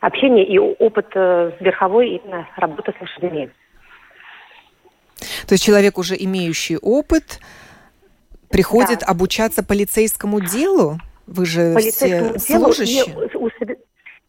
общения 0.00 0.44
и 0.44 0.58
опыт 0.58 1.14
верховой 1.14 2.16
именно 2.16 2.48
работы 2.56 2.92
с 2.96 3.00
лошадьми. 3.00 3.50
То 5.46 5.54
есть 5.54 5.64
человек, 5.64 5.98
уже 5.98 6.16
имеющий 6.18 6.78
опыт, 6.78 7.40
приходит 8.48 9.00
да. 9.00 9.06
обучаться 9.06 9.62
полицейскому 9.62 10.40
делу? 10.40 10.98
Вы 11.26 11.46
же 11.46 11.74
полицейскому 11.74 12.38
все 12.38 12.54
делу 12.54 12.72
служащие? 12.72 13.04
И, 13.04 13.78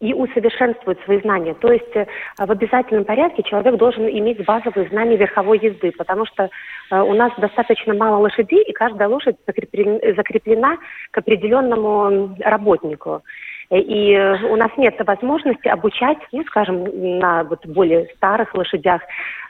и 0.01 0.13
усовершенствует 0.13 0.99
свои 1.05 1.21
знания. 1.21 1.53
То 1.53 1.71
есть 1.71 1.95
э, 1.95 2.07
в 2.37 2.51
обязательном 2.51 3.05
порядке 3.05 3.43
человек 3.43 3.75
должен 3.77 4.07
иметь 4.07 4.43
базовые 4.43 4.89
знания 4.89 5.15
верховой 5.15 5.59
езды, 5.59 5.91
потому 5.95 6.25
что 6.25 6.49
э, 6.89 6.99
у 6.99 7.13
нас 7.13 7.31
достаточно 7.37 7.93
мало 7.93 8.17
лошадей, 8.17 8.63
и 8.63 8.73
каждая 8.73 9.07
лошадь 9.07 9.37
закреплена, 9.45 10.77
к 11.11 11.17
определенному 11.17 12.35
работнику. 12.39 13.21
И 13.69 14.17
у 14.49 14.55
нас 14.57 14.69
нет 14.75 14.95
возможности 15.05 15.69
обучать, 15.69 16.17
ну, 16.33 16.43
скажем, 16.45 16.83
на 17.19 17.43
вот 17.45 17.65
более 17.65 18.07
старых 18.17 18.53
лошадях 18.53 19.01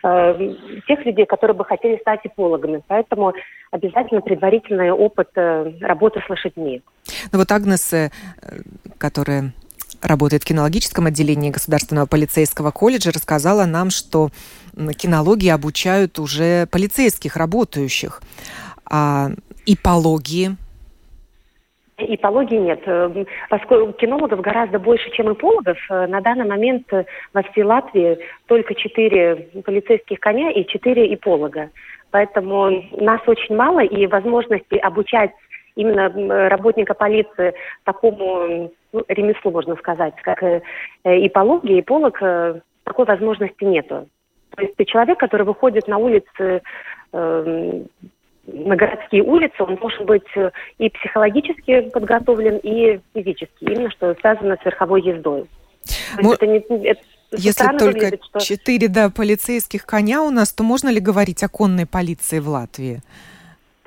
э, 0.03 0.53
тех 0.87 1.03
людей, 1.05 1.25
которые 1.25 1.55
бы 1.55 1.65
хотели 1.65 1.97
стать 1.97 2.19
экологами. 2.25 2.83
Поэтому 2.87 3.33
обязательно 3.71 4.21
предварительный 4.21 4.91
опыт 4.91 5.29
э, 5.35 5.71
работы 5.81 6.21
с 6.23 6.29
лошадьми. 6.29 6.83
Ну 7.31 7.39
вот 7.39 7.51
Агнес, 7.51 7.93
э, 7.93 8.09
которая 8.99 9.53
работает 10.01 10.43
в 10.43 10.45
кинологическом 10.45 11.05
отделении 11.05 11.49
Государственного 11.49 12.05
полицейского 12.05 12.71
колледжа, 12.71 13.11
рассказала 13.11 13.65
нам, 13.65 13.89
что 13.89 14.29
кинологии 14.97 15.49
обучают 15.49 16.19
уже 16.19 16.67
полицейских 16.67 17.35
работающих. 17.35 18.21
А 18.85 19.31
ипологии 19.65 20.57
Ипологии 21.97 22.57
нет. 22.57 22.81
Э, 22.85 23.25
поскольку 23.49 23.93
кинологов 23.93 24.41
гораздо 24.41 24.79
больше, 24.79 25.11
чем 25.11 25.31
ипологов, 25.31 25.77
э, 25.89 26.07
на 26.07 26.21
данный 26.21 26.45
момент 26.45 26.87
во 27.33 27.43
всей 27.43 27.63
Латвии 27.63 28.17
только 28.47 28.73
четыре 28.75 29.49
полицейских 29.63 30.19
коня 30.19 30.51
и 30.51 30.65
четыре 30.65 31.13
иполога. 31.13 31.69
Поэтому 32.09 32.83
нас 32.97 33.21
очень 33.27 33.55
мало, 33.55 33.81
и 33.81 34.07
возможности 34.07 34.75
обучать 34.75 35.31
именно 35.75 36.49
работника 36.49 36.93
полиции 36.93 37.53
такому 37.83 38.71
ну, 38.93 39.03
ремеслу, 39.07 39.51
можно 39.51 39.75
сказать, 39.77 40.15
как 40.23 40.43
э, 40.43 40.61
ипология, 41.03 41.79
иполог, 41.79 42.19
такой 42.83 43.05
возможности 43.05 43.63
нету. 43.63 44.07
То 44.55 44.61
есть 44.63 44.89
человек, 44.89 45.19
который 45.19 45.45
выходит 45.45 45.87
на 45.87 45.97
улицы 45.97 46.61
эм, 47.13 47.87
на 48.47 48.75
городские 48.75 49.23
улицы, 49.23 49.55
он 49.59 49.75
должен 49.75 50.05
быть 50.05 50.25
э, 50.35 50.51
и 50.77 50.89
психологически 50.89 51.89
подготовлен, 51.89 52.57
и 52.57 52.99
физически, 53.13 53.61
именно 53.61 53.91
что 53.91 54.15
связано 54.15 54.57
с 54.61 54.65
верховой 54.65 55.01
ездой. 55.01 55.45
Мо... 56.21 56.33
Это 56.33 56.47
не, 56.47 56.57
это 56.57 57.01
Если 57.31 57.63
только 57.65 57.85
выглядит, 57.85 58.23
что... 58.23 58.39
четыре 58.39 58.87
да, 58.87 59.09
полицейских 59.09 59.85
коня 59.85 60.23
у 60.23 60.31
нас, 60.31 60.53
то 60.53 60.63
можно 60.63 60.89
ли 60.89 60.99
говорить 60.99 61.43
о 61.43 61.49
конной 61.49 61.85
полиции 61.85 62.39
в 62.39 62.49
Латвии? 62.49 63.01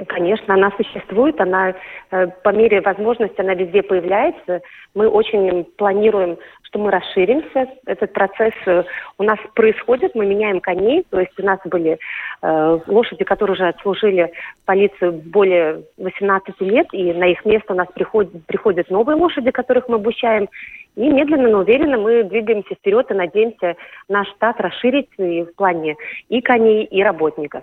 Конечно, 0.09 0.55
она 0.55 0.73
существует, 0.73 1.41
она 1.41 1.73
э, 2.11 2.27
по 2.43 2.49
мере 2.49 2.81
возможности, 2.81 3.41
она 3.41 3.55
везде 3.55 3.81
появляется. 3.81 4.61
Мы 4.93 5.07
очень 5.07 5.65
планируем, 5.77 6.37
что 6.65 6.81
мы 6.81 6.91
расширимся. 6.91 7.69
Этот 7.87 8.13
процесс 8.13 8.55
э, 8.67 8.83
у 9.19 9.23
нас 9.23 9.39
происходит, 9.55 10.17
мы 10.17 10.27
меняем 10.27 10.61
коней, 10.61 11.07
то 11.11 11.21
есть 11.21 11.39
у 11.39 11.45
нас 11.45 11.61
были 11.65 11.97
э, 12.43 12.79
лошади, 12.89 13.23
которые 13.23 13.55
уже 13.55 13.69
отслужили 13.69 14.33
полицию 14.65 15.13
более 15.13 15.85
18 15.99 16.61
лет, 16.63 16.89
и 16.91 17.13
на 17.13 17.27
их 17.29 17.45
место 17.45 17.73
у 17.73 17.77
нас 17.77 17.87
приходят, 17.95 18.33
приходят 18.47 18.91
новые 18.91 19.15
лошади, 19.15 19.53
которых 19.53 19.89
мы 19.89 19.97
обучаем. 19.97 20.49
И 20.97 21.09
медленно, 21.09 21.49
но 21.49 21.59
уверенно 21.59 21.99
мы 21.99 22.25
двигаемся 22.25 22.75
вперед 22.75 23.09
и 23.13 23.15
надеемся 23.15 23.77
наш 24.09 24.29
штат 24.31 24.61
расширить 24.61 25.09
и 25.19 25.43
в 25.43 25.55
плане 25.55 25.95
и 26.29 26.41
коней, 26.41 26.85
и 26.85 27.01
работников. 27.01 27.63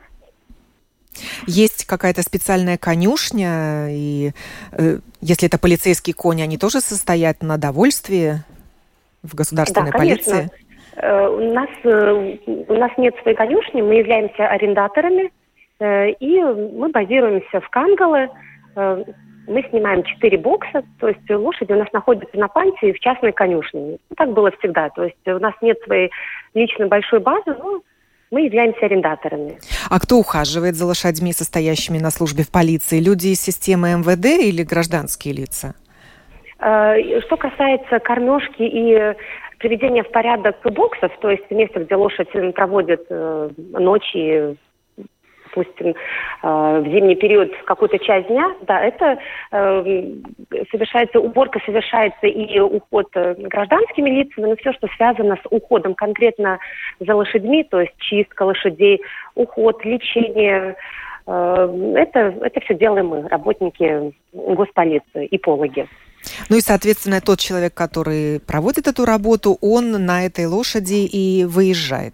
Есть 1.48 1.86
какая-то 1.86 2.22
специальная 2.22 2.78
конюшня, 2.78 3.88
и 3.90 4.32
э, 4.72 5.00
если 5.22 5.48
это 5.48 5.58
полицейские 5.58 6.14
кони, 6.14 6.42
они 6.42 6.58
тоже 6.58 6.82
состоят 6.82 7.42
на 7.42 7.58
довольствии 7.58 8.44
в 9.24 9.36
государственной 9.36 9.92
да, 9.92 9.98
полиции? 9.98 10.50
Э, 10.96 11.28
у 11.28 11.54
нас, 11.54 11.70
э, 11.84 12.38
у 12.46 12.74
нас 12.74 12.92
нет 12.98 13.16
своей 13.22 13.38
конюшни, 13.38 13.82
мы 13.82 13.96
являемся 13.96 14.48
арендаторами, 14.48 15.32
э, 15.80 16.12
и 16.12 16.42
мы 16.42 16.90
базируемся 16.90 17.62
в 17.62 17.70
Кангале. 17.70 18.30
Э, 18.76 19.04
мы 19.48 19.64
снимаем 19.70 20.04
четыре 20.04 20.38
бокса, 20.38 20.84
то 21.00 21.08
есть 21.08 21.30
лошади 21.30 21.74
у 21.74 21.78
нас 21.78 21.92
находятся 21.92 22.38
на 22.38 22.48
панте 22.48 22.94
в 22.94 23.00
частной 23.00 23.32
конюшне. 23.32 23.98
Так 24.16 24.32
было 24.34 24.52
всегда. 24.60 24.90
То 24.90 25.06
есть 25.06 25.28
у 25.28 25.40
нас 25.40 25.54
нет 25.62 25.78
своей 25.84 26.12
личной 26.54 26.88
большой 26.88 27.20
базы, 27.20 27.56
но 27.58 27.82
мы 28.32 28.46
являемся 28.46 28.86
арендаторами. 28.86 29.60
А 29.90 30.00
кто 30.00 30.18
ухаживает 30.18 30.76
за 30.76 30.86
лошадьми, 30.86 31.34
состоящими 31.34 32.00
на 32.00 32.10
службе 32.10 32.44
в 32.44 32.52
полиции? 32.52 33.00
Люди 33.00 33.28
из 33.28 33.42
системы 33.42 33.90
МВД 33.90 34.26
или 34.26 34.64
гражданские 34.64 35.34
лица? 35.34 35.76
Э, 36.60 36.96
что 37.22 37.36
касается 37.38 38.00
кормежки 38.00 38.64
и 38.64 39.16
приведения 39.60 40.04
в 40.04 40.12
порядок 40.12 40.56
боксов, 40.64 41.12
то 41.20 41.30
есть 41.30 41.50
место, 41.52 41.82
где 41.82 41.96
лошадь 41.96 42.32
проводит 42.56 43.06
э, 43.10 43.50
ночи, 43.74 44.56
допустим, 45.52 45.88
э, 45.88 45.94
в 46.44 46.86
зимний 46.86 47.16
период 47.16 47.52
какую-то 47.66 48.00
часть 48.00 48.28
дня, 48.28 48.54
да, 48.68 48.80
это 48.82 49.18
э, 49.52 50.14
совершается, 50.72 51.20
уборка 51.20 51.60
совершается 51.66 52.28
и 52.28 52.60
уход 52.60 53.08
э, 53.16 53.36
гражданскими 53.38 54.10
лицами, 54.10 54.48
но 54.48 54.56
все, 54.56 54.74
что 54.74 54.88
связано 54.96 55.36
с 55.36 55.48
уходом 55.50 55.96
конкретно 55.96 56.60
за 57.00 57.16
лошадьми, 57.16 57.64
то 57.64 57.82
есть 57.82 57.94
чистка 57.98 58.44
лошадей, 58.44 59.02
уход, 59.36 59.84
лечение, 59.86 60.76
это, 61.28 62.20
это 62.42 62.60
все 62.62 62.74
делаем 62.74 63.08
мы, 63.08 63.28
работники 63.28 64.12
госполиции, 64.34 65.28
ипологи. 65.30 65.88
Ну 66.50 66.58
и, 66.58 66.62
соответственно, 66.62 67.22
тот 67.22 67.40
человек, 67.40 67.74
который 67.74 68.40
проводит 68.40 68.88
эту 68.88 69.06
работу, 69.06 69.58
он 69.62 69.92
на 70.06 70.26
этой 70.26 70.48
лошади 70.48 71.06
и 71.06 71.46
выезжает. 71.46 72.14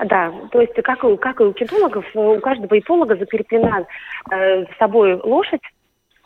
Да, 0.00 0.32
то 0.50 0.60
есть 0.60 0.74
как, 0.82 1.04
у, 1.04 1.16
как 1.16 1.40
и 1.40 1.44
у 1.44 1.52
кинологов, 1.52 2.04
у 2.14 2.40
каждого 2.40 2.78
иполога 2.78 3.16
закреплена 3.16 3.86
э, 4.30 4.64
с 4.64 4.78
собой 4.78 5.14
лошадь, 5.22 5.62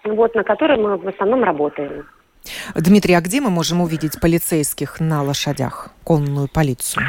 вот, 0.05 0.35
на 0.35 0.43
которой 0.43 0.79
мы 0.79 0.97
в 0.97 1.07
основном 1.07 1.45
работаем. 1.45 2.07
Дмитрий, 2.75 3.15
а 3.15 3.21
где 3.21 3.41
мы 3.41 3.51
можем 3.51 3.83
увидеть 3.83 4.21
полицейских 4.21 5.01
на 5.01 5.23
лошадях, 5.23 5.91
конную 6.03 6.49
полицию? 6.53 7.05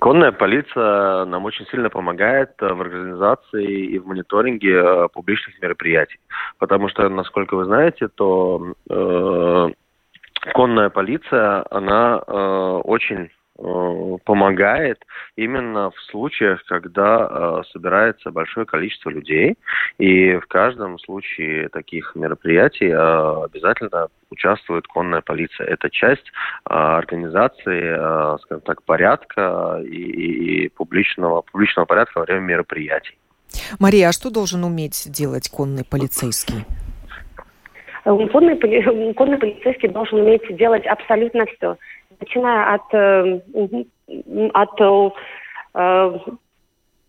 Конная 0.00 0.32
полиция 0.32 1.24
нам 1.24 1.44
очень 1.44 1.66
сильно 1.66 1.90
помогает 1.90 2.50
э, 2.60 2.72
в 2.72 2.80
организации 2.80 3.86
и 3.86 3.98
в 3.98 4.06
мониторинге 4.06 4.74
э, 4.74 5.08
публичных 5.12 5.60
мероприятий. 5.60 6.18
Потому 6.58 6.88
что, 6.88 7.08
насколько 7.08 7.54
вы 7.54 7.64
знаете, 7.64 8.08
то 8.08 8.74
э, 8.88 9.68
конная 10.54 10.90
полиция, 10.90 11.64
она 11.70 12.22
э, 12.26 12.80
очень 12.84 13.30
Э, 13.30 13.37
помогает 13.58 15.04
именно 15.36 15.90
в 15.90 16.00
случаях, 16.10 16.62
когда 16.66 17.28
э, 17.28 17.62
собирается 17.72 18.30
большое 18.30 18.66
количество 18.66 19.10
людей. 19.10 19.56
И 19.98 20.36
в 20.36 20.46
каждом 20.46 20.98
случае 21.00 21.68
таких 21.68 22.12
мероприятий 22.14 22.88
э, 22.88 23.44
обязательно 23.44 24.08
участвует 24.30 24.86
конная 24.86 25.22
полиция. 25.22 25.66
Это 25.66 25.90
часть 25.90 26.26
э, 26.26 26.72
организации, 26.72 28.34
э, 28.34 28.38
скажем 28.42 28.62
так, 28.62 28.82
порядка 28.84 29.80
и, 29.84 30.66
и 30.66 30.68
публичного, 30.68 31.42
публичного 31.42 31.86
порядка 31.86 32.18
во 32.18 32.24
время 32.26 32.40
мероприятий. 32.40 33.18
Мария, 33.80 34.10
а 34.10 34.12
что 34.12 34.30
должен 34.30 34.62
уметь 34.62 35.10
делать 35.10 35.48
конный 35.48 35.84
полицейский? 35.84 36.64
Конный, 38.04 38.56
конный 39.14 39.36
полицейский 39.38 39.88
должен 39.88 40.20
уметь 40.20 40.56
делать 40.56 40.86
абсолютно 40.86 41.44
все 41.46 41.76
начиная 42.20 42.74
от, 42.74 42.94
э, 42.94 43.40
от 44.54 44.80
э, 45.74 46.18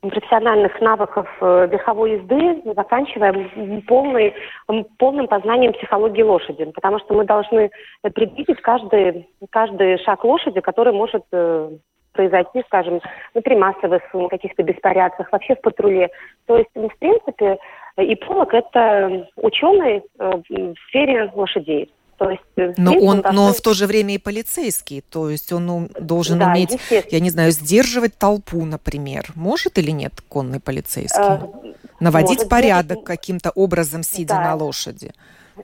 профессиональных 0.02 0.80
навыков 0.80 1.28
э, 1.42 1.68
верховой 1.72 2.14
езды, 2.14 2.62
заканчивая 2.74 3.34
полный, 3.88 4.34
полным 4.98 5.28
познанием 5.28 5.74
психологии 5.74 6.22
лошади. 6.22 6.66
Потому 6.66 7.00
что 7.00 7.14
мы 7.14 7.26
должны 7.26 7.70
предвидеть 8.02 8.62
каждый, 8.62 9.28
каждый 9.50 9.98
шаг 10.00 10.24
лошади, 10.24 10.62
который 10.62 10.94
может 10.94 11.24
произойти, 12.14 12.64
скажем, 12.66 13.02
при 13.34 13.56
массовых 13.56 14.04
каких-то 14.30 14.64
беспорядках, 14.64 15.32
вообще 15.32 15.56
в 15.56 15.62
патруле. 15.62 16.10
То 16.48 16.58
есть, 16.58 16.70
в 16.74 16.98
принципе, 17.00 17.58
и 17.98 18.16
полок– 18.16 18.54
это 18.56 19.28
ученый 19.38 20.02
в 20.18 20.76
сфере 20.88 21.32
лошадей. 21.34 21.90
То 22.20 22.30
есть, 22.30 22.44
э, 22.58 22.74
но 22.78 22.92
он, 22.92 23.22
он 23.26 23.34
но 23.34 23.54
в 23.54 23.62
то 23.62 23.74
же 23.74 23.88
время 23.88 24.16
и 24.16 24.18
полицейский, 24.18 25.02
то 25.02 25.30
есть 25.30 25.54
он 25.54 25.88
должен 26.00 26.38
да, 26.38 26.48
уметь, 26.52 26.78
я 27.10 27.20
не 27.22 27.30
знаю, 27.30 27.52
сдерживать 27.52 28.18
толпу, 28.18 28.66
например. 28.66 29.24
Может 29.36 29.78
или 29.78 29.92
нет 29.92 30.12
конный 30.28 30.60
полицейский? 30.60 31.22
Э, 31.22 31.40
Наводить 32.02 32.40
может, 32.40 32.50
порядок 32.50 32.98
быть, 32.98 33.06
каким-то 33.06 33.52
образом, 33.52 34.04
сидя 34.04 34.36
да. 34.36 34.42
на 34.42 34.56
лошади? 34.56 35.14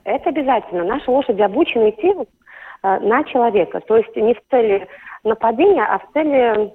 Это 0.04 0.30
обязательно. 0.30 0.84
Наши 0.84 1.10
лошади 1.10 1.42
обучены 1.42 1.90
идти 1.90 2.08
э, 2.08 2.98
на 3.00 3.22
человека. 3.24 3.80
То 3.80 3.98
есть 3.98 4.16
не 4.16 4.32
в 4.32 4.38
цели 4.50 4.88
нападения, 5.24 5.84
а 5.84 5.98
в 5.98 6.12
цели 6.14 6.72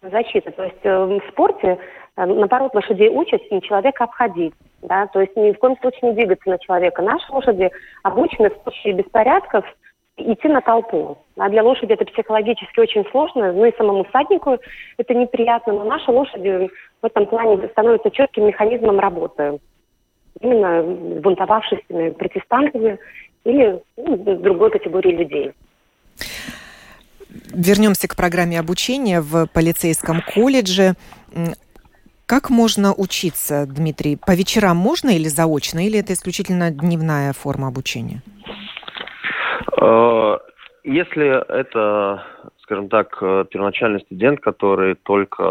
защиты. 0.00 0.50
То 0.52 0.64
есть 0.64 0.84
э, 0.84 1.04
в 1.04 1.20
спорте, 1.30 1.78
э, 2.16 2.24
наоборот, 2.24 2.74
лошадей 2.74 3.10
учат 3.10 3.42
не 3.50 3.60
человека 3.60 4.04
обходить. 4.04 4.54
Да? 4.82 5.06
То 5.06 5.20
есть 5.20 5.34
ни 5.36 5.52
в 5.52 5.58
коем 5.58 5.76
случае 5.78 6.10
не 6.10 6.12
двигаться 6.14 6.48
на 6.48 6.58
человека. 6.58 7.02
Наши 7.02 7.32
лошади 7.32 7.70
обучены 8.02 8.50
в 8.50 8.62
случае 8.62 8.94
беспорядков 8.94 9.64
идти 10.16 10.48
на 10.48 10.60
толпу. 10.60 11.18
А 11.36 11.48
для 11.48 11.62
лошади 11.62 11.92
это 11.92 12.04
психологически 12.04 12.80
очень 12.80 13.04
сложно, 13.10 13.52
ну 13.52 13.64
и 13.64 13.76
самому 13.76 14.04
всаднику 14.04 14.58
это 14.98 15.14
неприятно, 15.14 15.72
но 15.72 15.84
наши 15.84 16.10
лошади 16.10 16.70
в 17.00 17.06
этом 17.06 17.26
плане 17.26 17.68
становятся 17.68 18.10
четким 18.10 18.46
механизмом 18.46 19.00
работы. 19.00 19.58
Именно 20.40 20.82
бунтовавшими 21.20 22.10
протестантами 22.10 22.98
или 23.44 23.80
ну, 23.96 24.16
другой 24.16 24.70
категории 24.70 25.12
людей. 25.12 25.52
Вернемся 27.54 28.08
к 28.08 28.16
программе 28.16 28.58
обучения 28.58 29.20
в 29.20 29.46
полицейском 29.46 30.22
колледже. 30.34 30.94
Как 32.26 32.50
можно 32.50 32.94
учиться, 32.94 33.66
Дмитрий? 33.66 34.16
По 34.16 34.34
вечерам 34.34 34.76
можно 34.76 35.10
или 35.10 35.28
заочно, 35.28 35.86
или 35.86 35.98
это 35.98 36.12
исключительно 36.12 36.70
дневная 36.70 37.32
форма 37.32 37.68
обучения? 37.68 38.22
Э, 39.80 40.38
если 40.84 41.28
это 41.58 42.24
скажем 42.72 42.88
так, 42.88 43.18
э, 43.20 43.44
первоначальный 43.50 44.00
студент, 44.00 44.40
который 44.40 44.94
только 44.94 45.44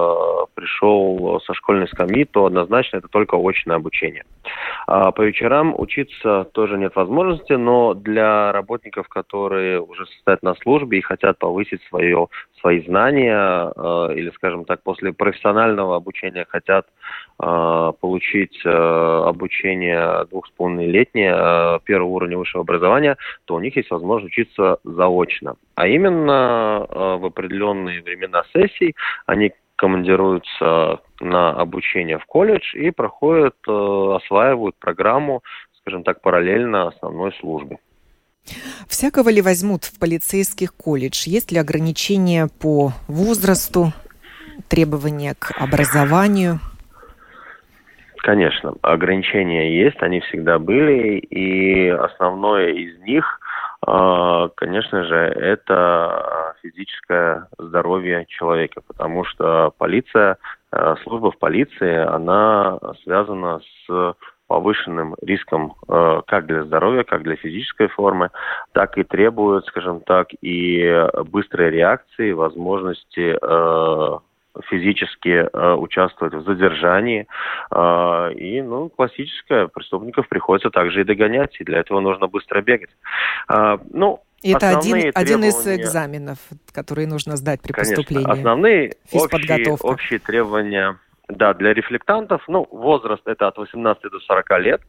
пришел 0.55 1.39
со 1.45 1.53
школьной 1.53 1.87
скамьи, 1.87 2.25
то 2.25 2.45
однозначно 2.45 2.97
это 2.97 3.07
только 3.09 3.35
очное 3.37 3.75
обучение. 3.75 4.23
А 4.87 5.11
по 5.11 5.21
вечерам 5.21 5.75
учиться 5.77 6.45
тоже 6.53 6.77
нет 6.77 6.95
возможности, 6.95 7.53
но 7.53 7.93
для 7.93 8.51
работников, 8.51 9.07
которые 9.07 9.81
уже 9.81 10.05
состоят 10.07 10.41
на 10.41 10.55
службе 10.55 10.97
и 10.97 11.01
хотят 11.01 11.37
повысить 11.37 11.81
свое, 11.89 12.27
свои 12.61 12.81
знания, 12.85 13.71
э, 13.75 14.13
или, 14.15 14.31
скажем 14.31 14.65
так, 14.65 14.81
после 14.83 15.11
профессионального 15.11 15.97
обучения 15.97 16.45
хотят 16.47 16.87
э, 17.39 17.91
получить 17.99 18.59
обучение 18.65 20.25
двух 20.29 20.47
с 20.47 20.51
половиной 20.51 20.87
летнее 20.87 21.79
первого 21.83 22.09
уровня 22.09 22.37
высшего 22.37 22.61
образования, 22.61 23.17
то 23.45 23.55
у 23.55 23.59
них 23.59 23.75
есть 23.75 23.91
возможность 23.91 24.33
учиться 24.33 24.77
заочно. 24.83 25.55
А 25.75 25.87
именно 25.87 26.87
в 26.89 27.25
определенные 27.25 28.01
времена 28.01 28.43
сессий 28.53 28.95
они 29.25 29.51
командируются 29.81 30.99
на 31.21 31.49
обучение 31.49 32.19
в 32.19 32.25
колледж 32.27 32.75
и 32.75 32.91
проходят, 32.91 33.55
э, 33.67 34.15
осваивают 34.15 34.75
программу, 34.79 35.41
скажем 35.79 36.03
так, 36.03 36.21
параллельно 36.21 36.89
основной 36.89 37.33
службе. 37.39 37.79
Всякого 38.87 39.29
ли 39.29 39.41
возьмут 39.41 39.85
в 39.85 39.99
полицейский 39.99 40.67
колледж? 40.67 41.23
Есть 41.27 41.51
ли 41.51 41.57
ограничения 41.57 42.47
по 42.61 42.93
возрасту, 43.07 43.93
требования 44.67 45.35
к 45.37 45.51
образованию? 45.59 46.59
Конечно, 48.17 48.75
ограничения 48.81 49.83
есть, 49.83 50.01
они 50.01 50.19
всегда 50.21 50.59
были, 50.59 51.17
и 51.17 51.89
основное 51.89 52.69
из 52.69 52.99
них 52.99 53.39
а, 53.83 54.49
конечно 54.49 55.03
же, 55.05 55.15
это 55.15 56.53
физическое 56.61 57.47
здоровье 57.57 58.25
человека, 58.27 58.81
потому 58.85 59.25
что 59.25 59.73
полиция, 59.77 60.37
э, 60.71 60.95
служба 61.03 61.31
в 61.31 61.39
полиции, 61.39 61.95
она 61.95 62.77
связана 63.03 63.59
с 63.87 64.15
повышенным 64.51 65.15
риском 65.21 65.75
э, 65.87 66.21
как 66.27 66.45
для 66.45 66.65
здоровья, 66.65 67.03
как 67.03 67.23
для 67.23 67.37
физической 67.37 67.87
формы, 67.87 68.31
так 68.73 68.97
и 68.97 69.03
требует, 69.03 69.65
скажем 69.65 70.01
так, 70.01 70.27
и 70.41 71.07
быстрой 71.31 71.69
реакции, 71.71 72.33
возможности 72.33 73.37
э, 73.41 74.19
физически 74.69 75.47
э, 75.47 75.73
участвовать 75.75 76.33
в 76.33 76.43
задержании. 76.43 77.27
Э, 77.73 78.33
и, 78.33 78.61
ну, 78.61 78.89
классическое, 78.89 79.67
преступников 79.67 80.27
приходится 80.27 80.69
также 80.69 80.99
и 80.99 81.05
догонять, 81.05 81.55
и 81.61 81.63
для 81.63 81.79
этого 81.79 82.01
нужно 82.01 82.27
быстро 82.27 82.61
бегать. 82.61 82.89
Э, 83.49 83.77
ну, 83.93 84.19
это 84.43 84.77
один, 84.77 85.11
один 85.15 85.45
из 85.45 85.65
экзаменов, 85.65 86.39
которые 86.73 87.07
нужно 87.07 87.37
сдать 87.37 87.61
при 87.61 87.71
Конечно, 87.71 87.95
поступлении. 87.95 88.29
Основные 88.29 88.95
общие, 89.13 89.77
общие 89.79 90.19
требования 90.19 90.97
да, 91.35 91.53
для 91.53 91.73
рефлектантов, 91.73 92.43
ну, 92.47 92.67
возраст 92.71 93.21
это 93.25 93.47
от 93.47 93.57
18 93.57 94.11
до 94.11 94.19
40 94.19 94.59
лет. 94.59 94.81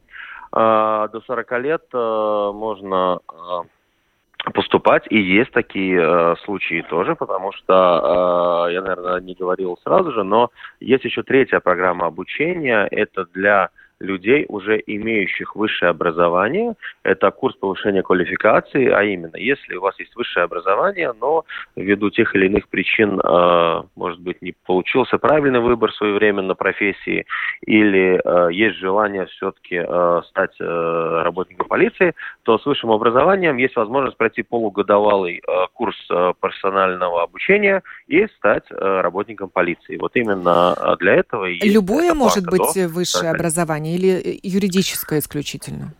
Э, 0.55 1.07
до 1.11 1.21
40 1.25 1.59
лет 1.59 1.83
э, 1.93 2.51
можно 2.53 3.19
э, 3.29 4.51
поступать, 4.51 5.05
и 5.09 5.17
есть 5.17 5.51
такие 5.51 5.99
э, 6.01 6.35
случаи 6.43 6.85
тоже, 6.89 7.15
потому 7.15 7.51
что, 7.53 8.67
э, 8.67 8.73
я, 8.73 8.81
наверное, 8.81 9.21
не 9.21 9.33
говорил 9.33 9.77
сразу 9.83 10.11
же, 10.11 10.23
но 10.23 10.51
есть 10.79 11.05
еще 11.05 11.23
третья 11.23 11.59
программа 11.59 12.07
обучения, 12.07 12.87
это 12.91 13.25
для 13.33 13.69
людей, 14.03 14.45
уже 14.47 14.81
имеющих 14.85 15.55
высшее 15.55 15.89
образование. 15.89 16.75
Это 17.03 17.31
курс 17.31 17.55
повышения 17.55 18.03
квалификации, 18.03 18.87
а 18.89 19.03
именно, 19.03 19.37
если 19.37 19.75
у 19.75 19.81
вас 19.81 19.99
есть 19.99 20.15
высшее 20.15 20.43
образование, 20.43 21.13
но 21.19 21.45
ввиду 21.75 22.09
тех 22.09 22.35
или 22.35 22.47
иных 22.47 22.67
причин, 22.67 23.19
э, 23.19 23.83
может 23.95 24.19
быть, 24.19 24.41
не 24.41 24.53
получился 24.65 25.17
правильный 25.17 25.59
выбор 25.59 25.91
своевременно 25.93 26.55
профессии, 26.55 27.25
или 27.65 28.21
э, 28.23 28.53
есть 28.53 28.77
желание 28.77 29.25
все-таки 29.27 29.81
э, 29.85 30.21
стать 30.29 30.55
э, 30.59 31.21
работником 31.23 31.67
полиции, 31.67 32.13
то 32.43 32.57
с 32.57 32.65
высшим 32.65 32.91
образованием 32.91 33.57
есть 33.57 33.75
возможность 33.75 34.17
пройти 34.17 34.43
полугодовалый 34.43 35.41
курс 35.73 35.95
профессионального 36.39 37.23
обучения 37.23 37.81
и 38.07 38.27
стать 38.37 38.63
работником 38.69 39.49
полиции. 39.49 39.97
Вот 39.97 40.15
именно 40.15 40.75
для 40.99 41.15
этого 41.15 41.45
и 41.45 41.69
Любое 41.69 42.13
может 42.13 42.45
быть 42.45 42.75
высшее 42.75 43.31
образование 43.31 43.92
или 43.93 44.09
э, 44.09 44.39
юридическое 44.43 45.19
исключительно? 45.19 45.93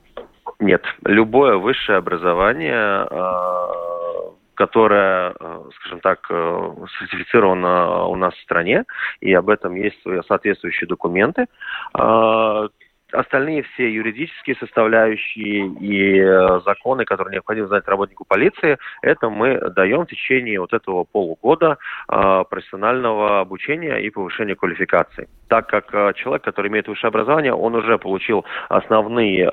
Нет, 0.60 0.84
любое 1.06 1.58
высшее 1.58 1.98
образование, 1.98 3.08
э, 3.10 3.24
которое, 4.56 5.34
э, 5.40 5.70
скажем 5.80 6.00
так, 6.00 6.20
сертифицировано 7.00 8.06
у 8.06 8.16
нас 8.16 8.34
в 8.34 8.42
стране, 8.42 8.84
и 9.20 9.34
об 9.34 9.50
этом 9.50 9.76
есть 9.76 10.02
соответствующие 10.28 10.88
документы, 10.88 11.46
остальные 13.14 13.64
все 13.64 13.92
юридические 13.92 14.56
составляющие 14.58 15.68
и 15.80 16.20
э, 16.20 16.62
законы, 16.66 17.06
которые 17.06 17.34
необходимо 17.34 17.68
знать 17.68 17.88
работнику 17.88 18.26
полиции, 18.26 18.78
это 19.02 19.30
мы 19.30 19.60
даем 19.72 20.06
в 20.06 20.10
течение 20.10 20.60
вот 20.60 20.74
этого 20.74 21.04
полугода 21.04 21.78
э, 22.10 22.44
профессионального 22.50 23.42
обучения 23.42 23.98
и 23.98 24.10
повышения 24.10 24.56
квалификации. 24.56 25.30
Так 25.48 25.68
как 25.68 25.94
э, 25.94 26.14
человек, 26.16 26.44
который 26.44 26.70
имеет 26.70 26.88
высшее 26.88 27.10
образование, 27.10 27.54
он 27.54 27.76
уже 27.76 27.98
получил 27.98 28.46
основные, 28.70 29.50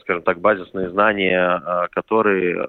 скажем 0.00 0.22
так, 0.22 0.40
базисные 0.40 0.90
знания, 0.90 1.88
которые 1.92 2.68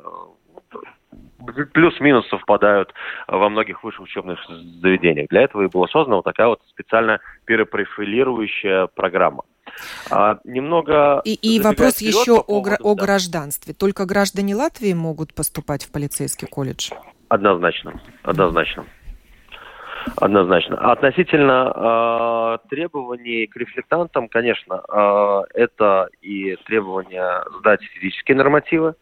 плюс-минус 1.73 2.27
совпадают 2.29 2.93
во 3.27 3.49
многих 3.49 3.83
высших 3.83 4.03
учебных 4.03 4.39
заведениях. 4.81 5.27
Для 5.29 5.41
этого 5.41 5.63
и 5.63 5.67
была 5.67 5.87
создана 5.87 6.17
вот 6.17 6.25
такая 6.25 6.47
вот 6.47 6.61
специально 6.69 7.19
перепрофилирующая 7.45 8.87
программа. 8.87 9.43
А, 10.09 10.39
немного... 10.43 11.21
И, 11.25 11.33
и 11.33 11.59
вопрос 11.59 11.99
еще 11.99 12.37
по 12.37 12.43
поводу, 12.43 12.75
о, 12.81 12.91
о 12.91 12.95
гражданстве. 12.95 13.73
Только 13.73 14.05
граждане 14.05 14.55
Латвии 14.55 14.93
могут 14.93 15.33
поступать 15.33 15.83
в 15.83 15.91
полицейский 15.91 16.47
колледж? 16.47 16.91
Однозначно, 17.29 17.99
однозначно. 18.23 18.85
Однозначно. 20.17 20.77
Относительно 20.91 22.59
э, 22.61 22.67
требований 22.69 23.47
к 23.47 23.55
рефлектантам, 23.55 24.27
конечно, 24.27 24.83
э, 24.87 25.41
это 25.55 26.09
и 26.21 26.55
требования 26.67 27.43
сдать 27.59 27.81
физические 27.81 28.37
нормативы, 28.37 28.93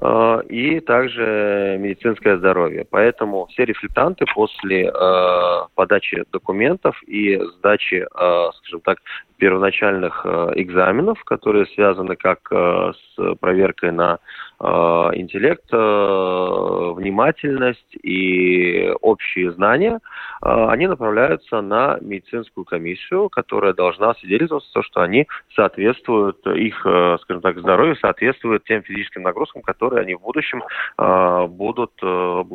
Э, 0.00 0.42
и 0.48 0.80
также 0.80 1.76
медицинское 1.78 2.38
здоровье. 2.38 2.86
Поэтому 2.88 3.46
все 3.46 3.64
рефлектанты 3.64 4.24
после 4.34 4.88
э, 4.88 5.60
подачи 5.74 6.24
документов 6.32 7.00
и 7.06 7.38
сдачи, 7.58 8.06
э, 8.06 8.50
скажем 8.58 8.80
так, 8.80 8.98
первоначальных 9.40 10.20
э, 10.24 10.52
экзаменов, 10.56 11.24
которые 11.24 11.66
связаны 11.74 12.14
как 12.14 12.40
э, 12.52 12.92
с 12.92 13.34
проверкой 13.36 13.90
на 13.90 14.18
э, 14.60 14.64
интеллект, 15.14 15.64
внимательность 17.00 17.96
и 18.02 18.92
общие 19.00 19.52
знания, 19.52 20.00
они 20.42 20.86
направляются 20.86 21.60
на 21.62 21.98
медицинскую 22.00 22.64
комиссию, 22.64 23.30
которая 23.30 23.72
должна 23.72 24.14
свидетельствовать, 24.14 24.64
что 24.86 25.00
они 25.00 25.26
соответствуют, 25.54 26.46
их, 26.46 26.78
скажем 26.80 27.40
так, 27.40 27.58
здоровью 27.58 27.96
соответствует 27.96 28.64
тем 28.64 28.82
физическим 28.82 29.22
нагрузкам, 29.22 29.62
которые 29.62 30.02
они 30.02 30.14
в 30.14 30.20
будущем 30.20 30.62
будут, 31.48 31.92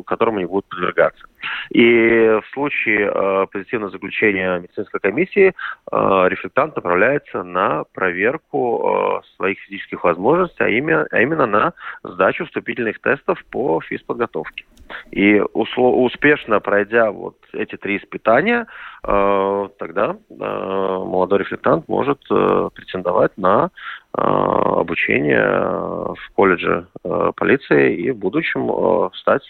которым 0.06 0.36
они 0.36 0.46
будут 0.46 0.66
подвергаться. 0.68 1.26
И 1.70 2.40
в 2.42 2.44
случае 2.52 3.46
позитивного 3.52 3.90
заключения 3.90 4.58
медицинской 4.58 5.00
комиссии 5.00 5.54
рефлектант 5.90 6.75
направляется 6.76 7.42
на 7.42 7.84
проверку 7.92 9.20
э, 9.22 9.36
своих 9.36 9.58
физических 9.60 10.04
возможностей, 10.04 10.62
а 10.62 10.68
именно, 10.68 11.06
а 11.10 11.20
именно 11.20 11.46
на 11.46 11.72
сдачу 12.04 12.44
вступительных 12.44 13.00
тестов 13.00 13.42
по 13.50 13.80
физподготовке. 13.80 14.64
И 15.10 15.40
успешно 15.52 16.60
пройдя 16.60 17.10
вот 17.10 17.36
эти 17.52 17.76
три 17.76 17.96
испытания, 17.96 18.66
э, 19.02 19.68
тогда 19.78 20.16
э, 20.30 20.34
молодой 20.34 21.40
рефлектант 21.40 21.88
может 21.88 22.20
претендовать 22.28 23.36
на 23.36 23.70
обучение 24.12 25.44
в 25.44 26.32
колледже 26.34 26.86
полиции 27.02 27.96
и 27.96 28.10
в 28.12 28.16
будущем 28.16 29.10
стать 29.12 29.42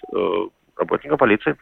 работника 0.76 1.16
полиции. 1.16 1.56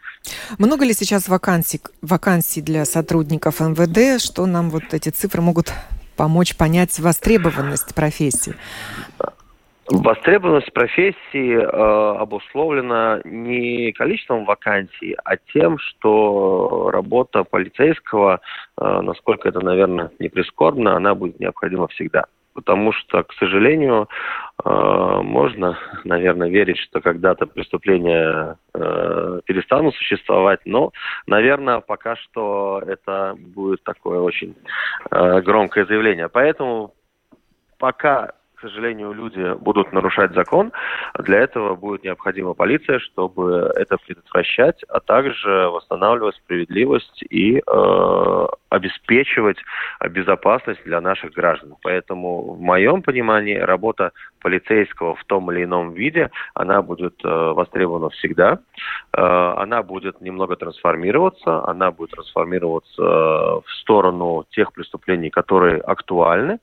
Много 0.57 0.85
ли 0.85 0.93
сейчас 0.93 1.27
вакансий, 1.27 1.81
вакансий 2.01 2.61
для 2.61 2.85
сотрудников 2.85 3.59
МВД? 3.59 4.21
Что 4.21 4.45
нам 4.45 4.69
вот 4.69 4.93
эти 4.93 5.09
цифры 5.09 5.41
могут 5.41 5.73
помочь 6.17 6.55
понять 6.55 6.99
востребованность 6.99 7.93
профессии? 7.95 8.55
Востребованность 9.87 10.73
профессии 10.73 11.53
э, 11.53 12.17
обусловлена 12.17 13.21
не 13.23 13.91
количеством 13.91 14.45
вакансий, 14.45 15.15
а 15.23 15.37
тем, 15.53 15.77
что 15.77 16.89
работа 16.91 17.43
полицейского, 17.43 18.41
э, 18.79 19.01
насколько 19.01 19.47
это, 19.47 19.59
наверное, 19.59 20.09
не 20.17 20.29
прискорбно, 20.29 20.95
она 20.95 21.13
будет 21.13 21.39
необходима 21.39 21.87
всегда 21.89 22.25
потому 22.55 22.93
что, 22.93 23.23
к 23.23 23.33
сожалению, 23.33 24.09
э, 24.63 24.69
можно, 24.69 25.77
наверное, 26.05 26.49
верить, 26.49 26.77
что 26.79 27.01
когда-то 27.01 27.45
преступления 27.45 28.57
э, 28.73 29.41
перестанут 29.45 29.93
существовать, 29.95 30.61
но, 30.65 30.91
наверное, 31.27 31.81
пока 31.81 32.15
что 32.15 32.81
это 32.87 33.35
будет 33.37 33.83
такое 33.83 34.19
очень 34.19 34.55
э, 35.11 35.41
громкое 35.41 35.85
заявление. 35.85 36.29
Поэтому 36.29 36.93
пока 37.77 38.31
сожалению, 38.69 39.13
люди 39.13 39.55
будут 39.59 39.93
нарушать 39.93 40.33
закон. 40.33 40.71
Для 41.19 41.39
этого 41.39 41.75
будет 41.75 42.03
необходима 42.03 42.53
полиция, 42.53 42.99
чтобы 42.99 43.71
это 43.75 43.97
предотвращать, 43.97 44.83
а 44.89 44.99
также 44.99 45.69
восстанавливать 45.69 46.35
справедливость 46.35 47.23
и 47.29 47.57
э, 47.57 48.45
обеспечивать 48.69 49.57
безопасность 50.09 50.83
для 50.85 51.01
наших 51.01 51.31
граждан. 51.31 51.75
Поэтому, 51.81 52.53
в 52.53 52.61
моем 52.61 53.01
понимании, 53.01 53.57
работа 53.57 54.11
полицейского 54.41 55.15
в 55.15 55.23
том 55.25 55.51
или 55.51 55.63
ином 55.63 55.93
виде, 55.93 56.29
она 56.53 56.81
будет 56.81 57.15
э, 57.23 57.27
востребована 57.27 58.09
всегда. 58.09 58.59
Э, 59.13 59.53
она 59.57 59.83
будет 59.83 60.21
немного 60.21 60.55
трансформироваться, 60.55 61.67
она 61.67 61.91
будет 61.91 62.11
трансформироваться 62.11 63.01
в 63.01 63.65
сторону 63.81 64.45
тех 64.51 64.73
преступлений, 64.73 65.29
которые 65.29 65.81
актуальны. 65.81 66.59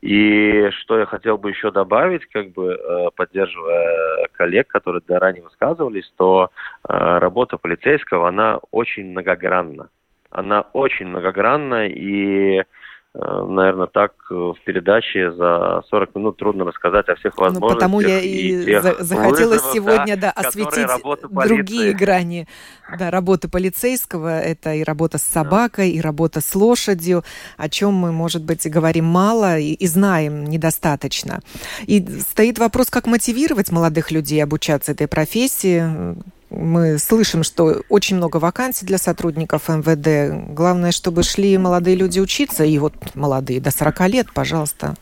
И 0.00 0.70
что 0.70 0.98
я 0.98 1.06
хотел 1.06 1.38
бы 1.38 1.50
еще 1.50 1.70
добавить, 1.70 2.26
как 2.26 2.52
бы 2.52 2.72
э, 2.74 3.08
поддерживая 3.16 4.28
коллег, 4.32 4.68
которые 4.68 5.02
да, 5.06 5.18
ранее 5.18 5.42
высказывались, 5.42 6.12
то 6.16 6.50
э, 6.88 7.18
работа 7.18 7.56
полицейского, 7.56 8.28
она 8.28 8.60
очень 8.70 9.10
многогранна. 9.10 9.88
Она 10.30 10.62
очень 10.72 11.06
многогранна, 11.06 11.88
и 11.88 12.62
наверное, 13.20 13.88
так 13.88 14.12
э, 14.30 14.34
в 14.34 14.56
передаче 14.64 15.32
за 15.32 15.82
40 15.90 16.14
минут 16.14 16.36
трудно 16.36 16.64
рассказать 16.64 17.08
о 17.08 17.16
всех 17.16 17.36
возможностях. 17.36 17.70
Ну, 17.70 17.74
потому 17.74 18.00
я 18.00 18.20
и, 18.20 18.28
и 18.28 18.78
захотела 18.78 19.54
вызовов, 19.54 19.72
сегодня 19.72 20.16
да, 20.16 20.32
да, 20.36 20.48
осветить 20.48 20.88
другие 21.32 21.92
грани 21.94 22.46
да, 22.96 23.10
работы 23.10 23.48
полицейского. 23.48 24.38
Это 24.38 24.74
и 24.74 24.84
работа 24.84 25.18
с 25.18 25.22
собакой, 25.22 25.90
и 25.90 26.00
работа 26.00 26.40
с 26.40 26.54
лошадью, 26.54 27.24
о 27.56 27.68
чем 27.68 27.94
мы, 27.94 28.12
может 28.12 28.44
быть, 28.44 28.70
говорим 28.70 29.06
мало 29.06 29.58
и, 29.58 29.72
и 29.72 29.86
знаем 29.88 30.44
недостаточно. 30.44 31.40
И 31.86 32.00
стоит 32.20 32.58
вопрос, 32.58 32.88
как 32.88 33.06
мотивировать 33.06 33.72
молодых 33.72 34.12
людей 34.12 34.42
обучаться 34.44 34.92
этой 34.92 35.08
профессии, 35.08 36.16
мы 36.50 36.98
слышим, 36.98 37.42
что 37.42 37.82
очень 37.88 38.16
много 38.16 38.38
вакансий 38.38 38.86
для 38.86 38.98
сотрудников 38.98 39.68
МВД. 39.68 40.54
Главное, 40.54 40.92
чтобы 40.92 41.22
шли 41.22 41.58
молодые 41.58 41.96
люди 41.96 42.20
учиться, 42.20 42.64
и 42.64 42.78
вот 42.78 42.94
молодые, 43.14 43.60
до 43.60 43.70
40 43.70 44.00
лет, 44.08 44.26
пожалуйста, 44.34 44.94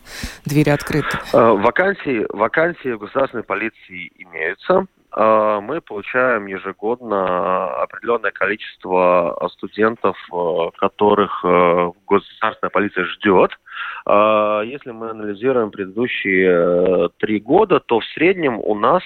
двери 0.45 0.71
открыты. 0.71 1.19
Э, 1.33 1.53
вакансии, 1.53 2.27
вакансии 2.31 2.93
в 2.93 2.99
государственной 2.99 3.45
полиции 3.45 4.11
имеются. 4.19 4.87
Э, 5.15 5.61
мы 5.63 5.81
получаем 5.81 6.47
ежегодно 6.47 7.83
определенное 7.83 8.33
количество 8.33 9.49
студентов, 9.53 10.17
э, 10.33 10.71
которых 10.79 11.45
государственная 12.09 12.71
полиция 12.71 13.05
ждет. 13.05 13.53
Если 14.09 14.93
мы 14.93 15.11
анализируем 15.11 15.73
предыдущие 15.73 17.09
три 17.19 17.41
года, 17.41 17.81
то 17.81 17.99
в 17.99 18.05
среднем 18.05 18.61
у 18.61 18.75
нас 18.77 19.03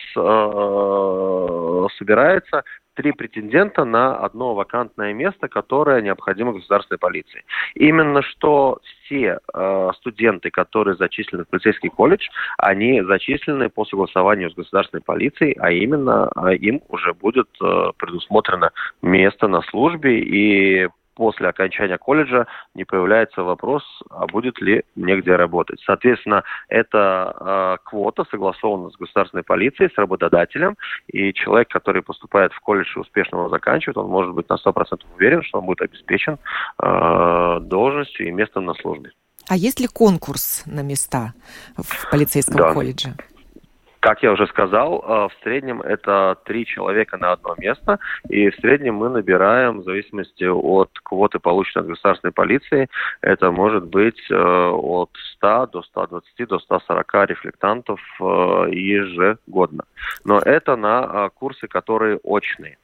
собирается 1.97 2.65
три 3.01 3.13
претендента 3.13 3.85
на 3.85 4.17
одно 4.19 4.55
вакантное 4.55 5.15
место, 5.15 5.49
которое 5.49 6.03
необходимо 6.03 6.53
государственной 6.53 6.99
полиции. 6.99 7.45
Именно 7.75 8.23
что 8.23 8.81
все 9.05 9.39
э, 9.55 9.91
студенты, 9.97 10.51
которые 10.51 10.97
зачислены 10.97 11.45
в 11.45 11.49
полицейский 11.49 11.89
колледж, 11.89 12.29
они 12.59 13.01
зачислены 13.03 13.71
по 13.71 13.87
согласованию 13.87 14.51
с 14.51 14.55
государственной 14.55 15.03
полицией, 15.03 15.53
а 15.59 15.71
именно 15.71 16.31
э, 16.37 16.57
им 16.57 16.83
уже 16.89 17.15
будет 17.15 17.49
э, 17.63 17.93
предусмотрено 17.97 18.71
место 19.01 19.49
на 19.49 19.63
службе, 19.63 20.21
и 20.21 20.89
после 21.21 21.49
окончания 21.49 21.99
колледжа 21.99 22.47
не 22.75 22.85
появляется 22.85 23.43
вопрос, 23.43 23.83
а 24.09 24.27
будет 24.27 24.59
ли 24.63 24.85
негде 24.97 25.37
работать. 25.37 25.79
Соответственно, 25.85 26.45
эта 26.71 27.37
э, 27.39 27.77
квота 27.85 28.25
согласована 28.31 28.89
с 28.89 28.97
государственной 28.97 29.43
полицией, 29.43 29.91
с 29.95 29.99
работодателем, 29.99 30.79
и 31.09 31.35
человек, 31.35 31.69
который 31.69 32.01
поступает 32.01 32.55
в 32.55 32.61
колледж 32.61 32.97
и 32.97 33.01
успешно 33.01 33.37
его 33.37 33.51
заканчивает, 33.51 33.99
он 33.99 34.09
может 34.09 34.33
быть 34.33 34.49
на 34.49 34.55
100% 34.55 35.03
уверен, 35.15 35.43
что 35.43 35.59
он 35.59 35.67
будет 35.67 35.83
обеспечен 35.83 36.39
э, 36.83 37.59
должностью 37.61 38.27
и 38.27 38.31
местом 38.31 38.65
на 38.65 38.73
службе. 38.73 39.13
А 39.47 39.57
есть 39.57 39.79
ли 39.79 39.89
конкурс 39.89 40.63
на 40.65 40.81
места 40.83 41.35
в 41.77 42.11
полицейском 42.11 42.57
да. 42.57 42.73
колледже? 42.73 43.15
Как 44.01 44.23
я 44.23 44.33
уже 44.33 44.47
сказал, 44.47 44.99
э, 44.99 45.29
в 45.29 45.33
среднем 45.43 45.83
это 45.83 46.39
три 46.45 46.65
человека 46.65 47.19
на 47.19 47.33
одно 47.33 47.55
место, 47.59 47.99
и 48.29 48.49
в 48.49 48.57
среднем 48.57 48.95
мы 48.95 49.11
набираем, 49.11 49.81
в 49.81 49.85
зависимости 49.85 50.45
от 50.45 50.91
квоты, 51.03 51.39
полученной 51.39 51.83
от 51.83 51.89
государственной 51.91 52.33
полиции, 52.33 52.89
это 53.21 53.51
может 53.51 53.85
быть 53.87 54.21
э, 54.31 54.35
от 54.35 55.11
100 55.37 55.67
до 55.67 55.83
120 55.83 56.49
до 56.49 56.59
140 56.59 57.15
рефлектантов 57.29 58.01
э, 58.21 58.25
ежегодно. 58.71 59.85
Но 60.25 60.39
это 60.39 60.77
на 60.77 61.29
курсы, 61.31 61.69
которые 61.69 62.19
очные 62.23 62.79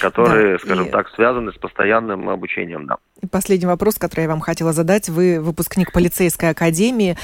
которые, 0.00 0.58
да, 0.58 0.58
скажем 0.58 0.86
и... 0.86 0.90
так, 0.90 1.08
связаны 1.10 1.52
с 1.52 1.56
постоянным 1.56 2.28
обучением. 2.28 2.86
Да. 2.86 2.96
И 3.22 3.26
последний 3.26 3.66
вопрос, 3.66 3.94
который 3.96 4.22
я 4.22 4.28
вам 4.28 4.40
хотела 4.40 4.72
задать. 4.72 5.08
Вы 5.08 5.40
выпускник 5.40 5.92
полицейской 5.92 6.50
академии. 6.50 7.16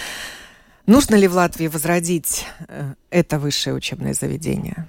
Нужно 0.87 1.15
ли 1.17 1.27
в 1.29 1.35
Латвии 1.35 1.67
возродить 1.67 2.47
э, 2.69 2.95
это 3.11 3.39
высшее 3.39 3.75
учебное 3.75 4.13
заведение? 4.13 4.87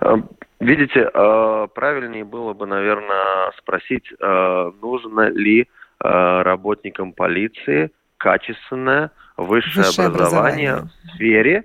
Э, 0.00 0.16
видите, 0.60 1.10
э, 1.12 1.66
правильнее 1.74 2.24
было 2.24 2.52
бы, 2.52 2.66
наверное, 2.66 3.50
спросить, 3.58 4.04
нужно 4.20 5.30
ли 5.30 5.68
работникам 6.00 7.12
полиции 7.12 7.90
качественное 8.18 9.10
высшее, 9.36 9.86
высшее 9.86 10.08
образование, 10.08 10.70
образование 10.72 10.92
в 11.04 11.14
сфере 11.14 11.64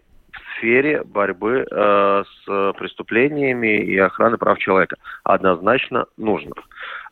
сфере 0.59 1.03
борьбы 1.03 1.65
э, 1.69 2.23
с 2.23 2.73
преступлениями 2.77 3.81
и 3.81 3.97
охраны 3.97 4.37
прав 4.37 4.57
человека. 4.59 4.97
Однозначно 5.23 6.05
нужно. 6.17 6.51
Э, 6.51 6.61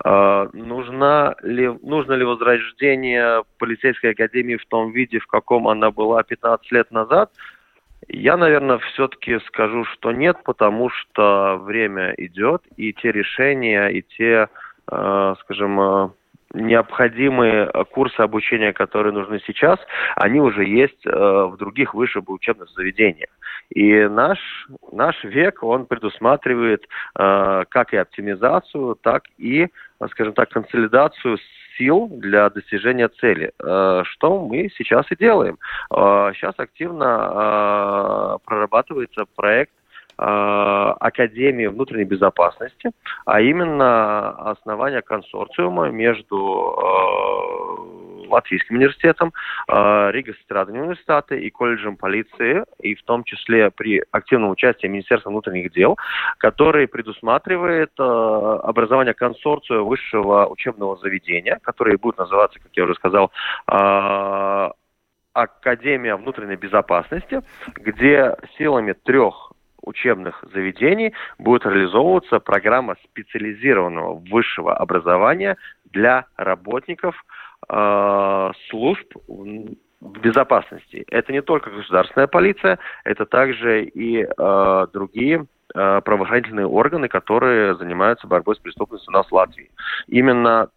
нужна 0.03 1.35
ли, 1.41 1.67
нужно 1.81 2.13
ли 2.13 2.23
возрождение 2.23 3.43
полицейской 3.57 4.11
академии 4.11 4.55
в 4.55 4.65
том 4.67 4.91
виде, 4.91 5.19
в 5.19 5.27
каком 5.27 5.67
она 5.67 5.91
была 5.91 6.23
15 6.23 6.71
лет 6.71 6.91
назад? 6.91 7.31
Я, 8.07 8.37
наверное, 8.37 8.77
все-таки 8.77 9.39
скажу, 9.47 9.83
что 9.85 10.11
нет, 10.11 10.37
потому 10.43 10.89
что 10.89 11.57
время 11.61 12.13
идет, 12.17 12.63
и 12.77 12.93
те 12.93 13.11
решения, 13.11 13.87
и 13.87 14.01
те, 14.01 14.47
э, 14.89 15.35
скажем, 15.41 15.81
э, 15.81 16.09
необходимые 16.53 17.69
курсы 17.91 18.21
обучения, 18.21 18.71
которые 18.71 19.11
нужны 19.11 19.41
сейчас, 19.45 19.79
они 20.15 20.39
уже 20.39 20.63
есть 20.63 21.05
в 21.05 21.57
других 21.57 21.93
высших 21.93 22.29
учебных 22.29 22.69
заведениях. 22.69 23.29
И 23.69 24.07
наш, 24.07 24.39
наш 24.93 25.21
век, 25.25 25.61
он 25.61 25.85
предусматривает 25.85 26.87
как 27.13 27.93
и 27.93 27.97
оптимизацию, 27.97 28.95
так 28.95 29.23
и, 29.37 29.67
скажем 30.11 30.33
так, 30.33 30.49
консолидацию 30.49 31.37
сил 31.77 32.07
для 32.09 32.49
достижения 32.49 33.07
цели, 33.07 33.51
э, 33.59 34.03
что 34.05 34.45
мы 34.45 34.69
сейчас 34.77 35.05
и 35.11 35.15
делаем. 35.15 35.57
Э, 35.91 36.31
сейчас 36.33 36.55
активно 36.57 38.35
э, 38.35 38.37
прорабатывается 38.45 39.25
проект 39.35 39.71
Академии 40.19 41.67
внутренней 41.67 42.05
безопасности, 42.05 42.89
а 43.25 43.39
именно 43.39 44.31
основание 44.49 45.03
консорциума 45.03 45.91
между 45.91 46.75
Латвийским 48.27 48.75
университетом, 48.75 49.33
Рига 49.67 50.33
Страдания 50.43 50.81
университета 50.81 51.35
и 51.35 51.49
колледжем 51.49 51.97
полиции, 51.97 52.63
и 52.79 52.95
в 52.95 53.03
том 53.03 53.23
числе 53.23 53.71
при 53.71 54.03
активном 54.11 54.51
участии 54.51 54.87
Министерства 54.87 55.29
внутренних 55.29 55.71
дел, 55.71 55.97
который 56.37 56.87
предусматривает 56.87 57.91
образование 57.97 59.13
консорция 59.13 59.79
высшего 59.79 60.47
учебного 60.47 60.97
заведения, 60.97 61.59
которое 61.63 61.97
будет 61.97 62.17
называться, 62.17 62.59
как 62.59 62.71
я 62.73 62.83
уже 62.83 62.95
сказал, 62.95 63.31
Академия 65.33 66.15
внутренней 66.15 66.55
безопасности, 66.55 67.41
где 67.75 68.35
силами 68.57 68.93
трех 68.93 69.51
учебных 69.83 70.43
заведений 70.51 71.13
будет 71.37 71.65
реализовываться 71.65 72.39
программа 72.39 72.95
специализированного 73.05 74.15
высшего 74.29 74.75
образования 74.75 75.55
для 75.85 76.25
работников 76.35 77.15
э, 77.69 78.51
служб 78.69 79.13
безопасности. 79.99 81.03
Это 81.09 81.31
не 81.31 81.41
только 81.41 81.69
государственная 81.71 82.27
полиция, 82.27 82.79
это 83.03 83.25
также 83.25 83.83
и 83.85 84.23
э, 84.23 84.87
другие 84.93 85.45
э, 85.73 86.01
правоохранительные 86.01 86.67
органы, 86.67 87.07
которые 87.07 87.75
занимаются 87.75 88.27
борьбой 88.27 88.55
с 88.55 88.59
преступностью 88.59 89.11
у 89.11 89.13
нас 89.13 89.27
в 89.27 89.33
Латвии. 89.33 89.71
Именно 90.07 90.69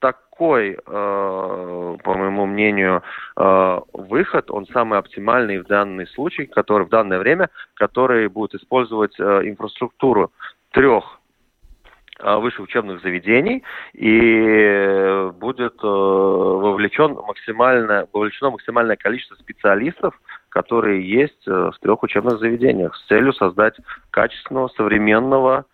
такой, 0.00 0.72
э, 0.72 1.96
по 2.04 2.14
моему 2.14 2.46
мнению, 2.46 3.02
э, 3.36 3.80
выход, 3.92 4.50
он 4.50 4.66
самый 4.66 4.98
оптимальный 4.98 5.58
в 5.58 5.66
данный 5.66 6.06
случай, 6.08 6.46
который 6.46 6.86
в 6.86 6.90
данное 6.90 7.18
время, 7.18 7.48
который 7.74 8.28
будет 8.28 8.54
использовать 8.54 9.18
э, 9.18 9.22
инфраструктуру 9.44 10.30
трех 10.72 11.20
высших 12.20 12.60
учебных 12.60 13.02
заведений 13.02 13.64
и 13.92 15.30
будет 15.40 15.74
вовлечен 15.82 17.14
максимальное, 17.14 18.06
вовлечено 18.12 18.50
максимальное 18.50 18.96
количество 18.96 19.34
специалистов, 19.34 20.14
которые 20.48 21.08
есть 21.08 21.46
в 21.46 21.74
трех 21.80 22.02
учебных 22.02 22.38
заведениях 22.38 22.94
с 22.94 23.06
целью 23.06 23.32
создать 23.32 23.74
качественного, 24.10 24.68
современного, 24.68 25.64
Э, 25.64 25.73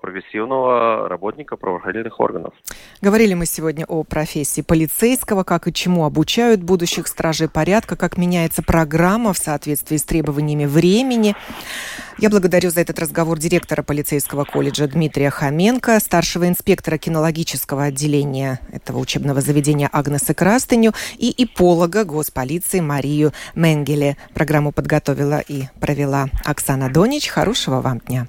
прогрессивного 0.00 1.08
работника 1.08 1.56
правоохранительных 1.56 2.20
органов. 2.20 2.54
Говорили 3.00 3.34
мы 3.34 3.46
сегодня 3.46 3.84
о 3.86 4.04
профессии 4.04 4.60
полицейского, 4.60 5.44
как 5.44 5.66
и 5.68 5.72
чему 5.72 6.04
обучают 6.04 6.62
будущих 6.62 7.06
стражей 7.06 7.48
порядка, 7.48 7.96
как 7.96 8.16
меняется 8.16 8.62
программа 8.62 9.32
в 9.32 9.38
соответствии 9.38 9.96
с 9.96 10.04
требованиями 10.04 10.66
времени. 10.66 11.34
Я 12.18 12.30
благодарю 12.30 12.70
за 12.70 12.80
этот 12.80 13.00
разговор 13.00 13.38
директора 13.38 13.82
полицейского 13.82 14.44
колледжа 14.44 14.86
Дмитрия 14.86 15.30
Хоменко, 15.30 15.98
старшего 15.98 16.48
инспектора 16.48 16.96
кинологического 16.96 17.84
отделения 17.84 18.60
этого 18.72 18.98
учебного 18.98 19.40
заведения 19.40 19.90
Агнеса 19.92 20.32
Крастыню 20.32 20.92
и 21.16 21.34
иполога 21.42 22.04
госполиции 22.04 22.78
Марию 22.78 23.32
Менгеле. 23.56 24.16
Программу 24.32 24.70
подготовила 24.70 25.40
и 25.40 25.64
провела 25.80 26.26
Оксана 26.44 26.88
Донич. 26.88 27.28
Хорошего 27.28 27.80
вам 27.80 27.98
дня. 27.98 28.28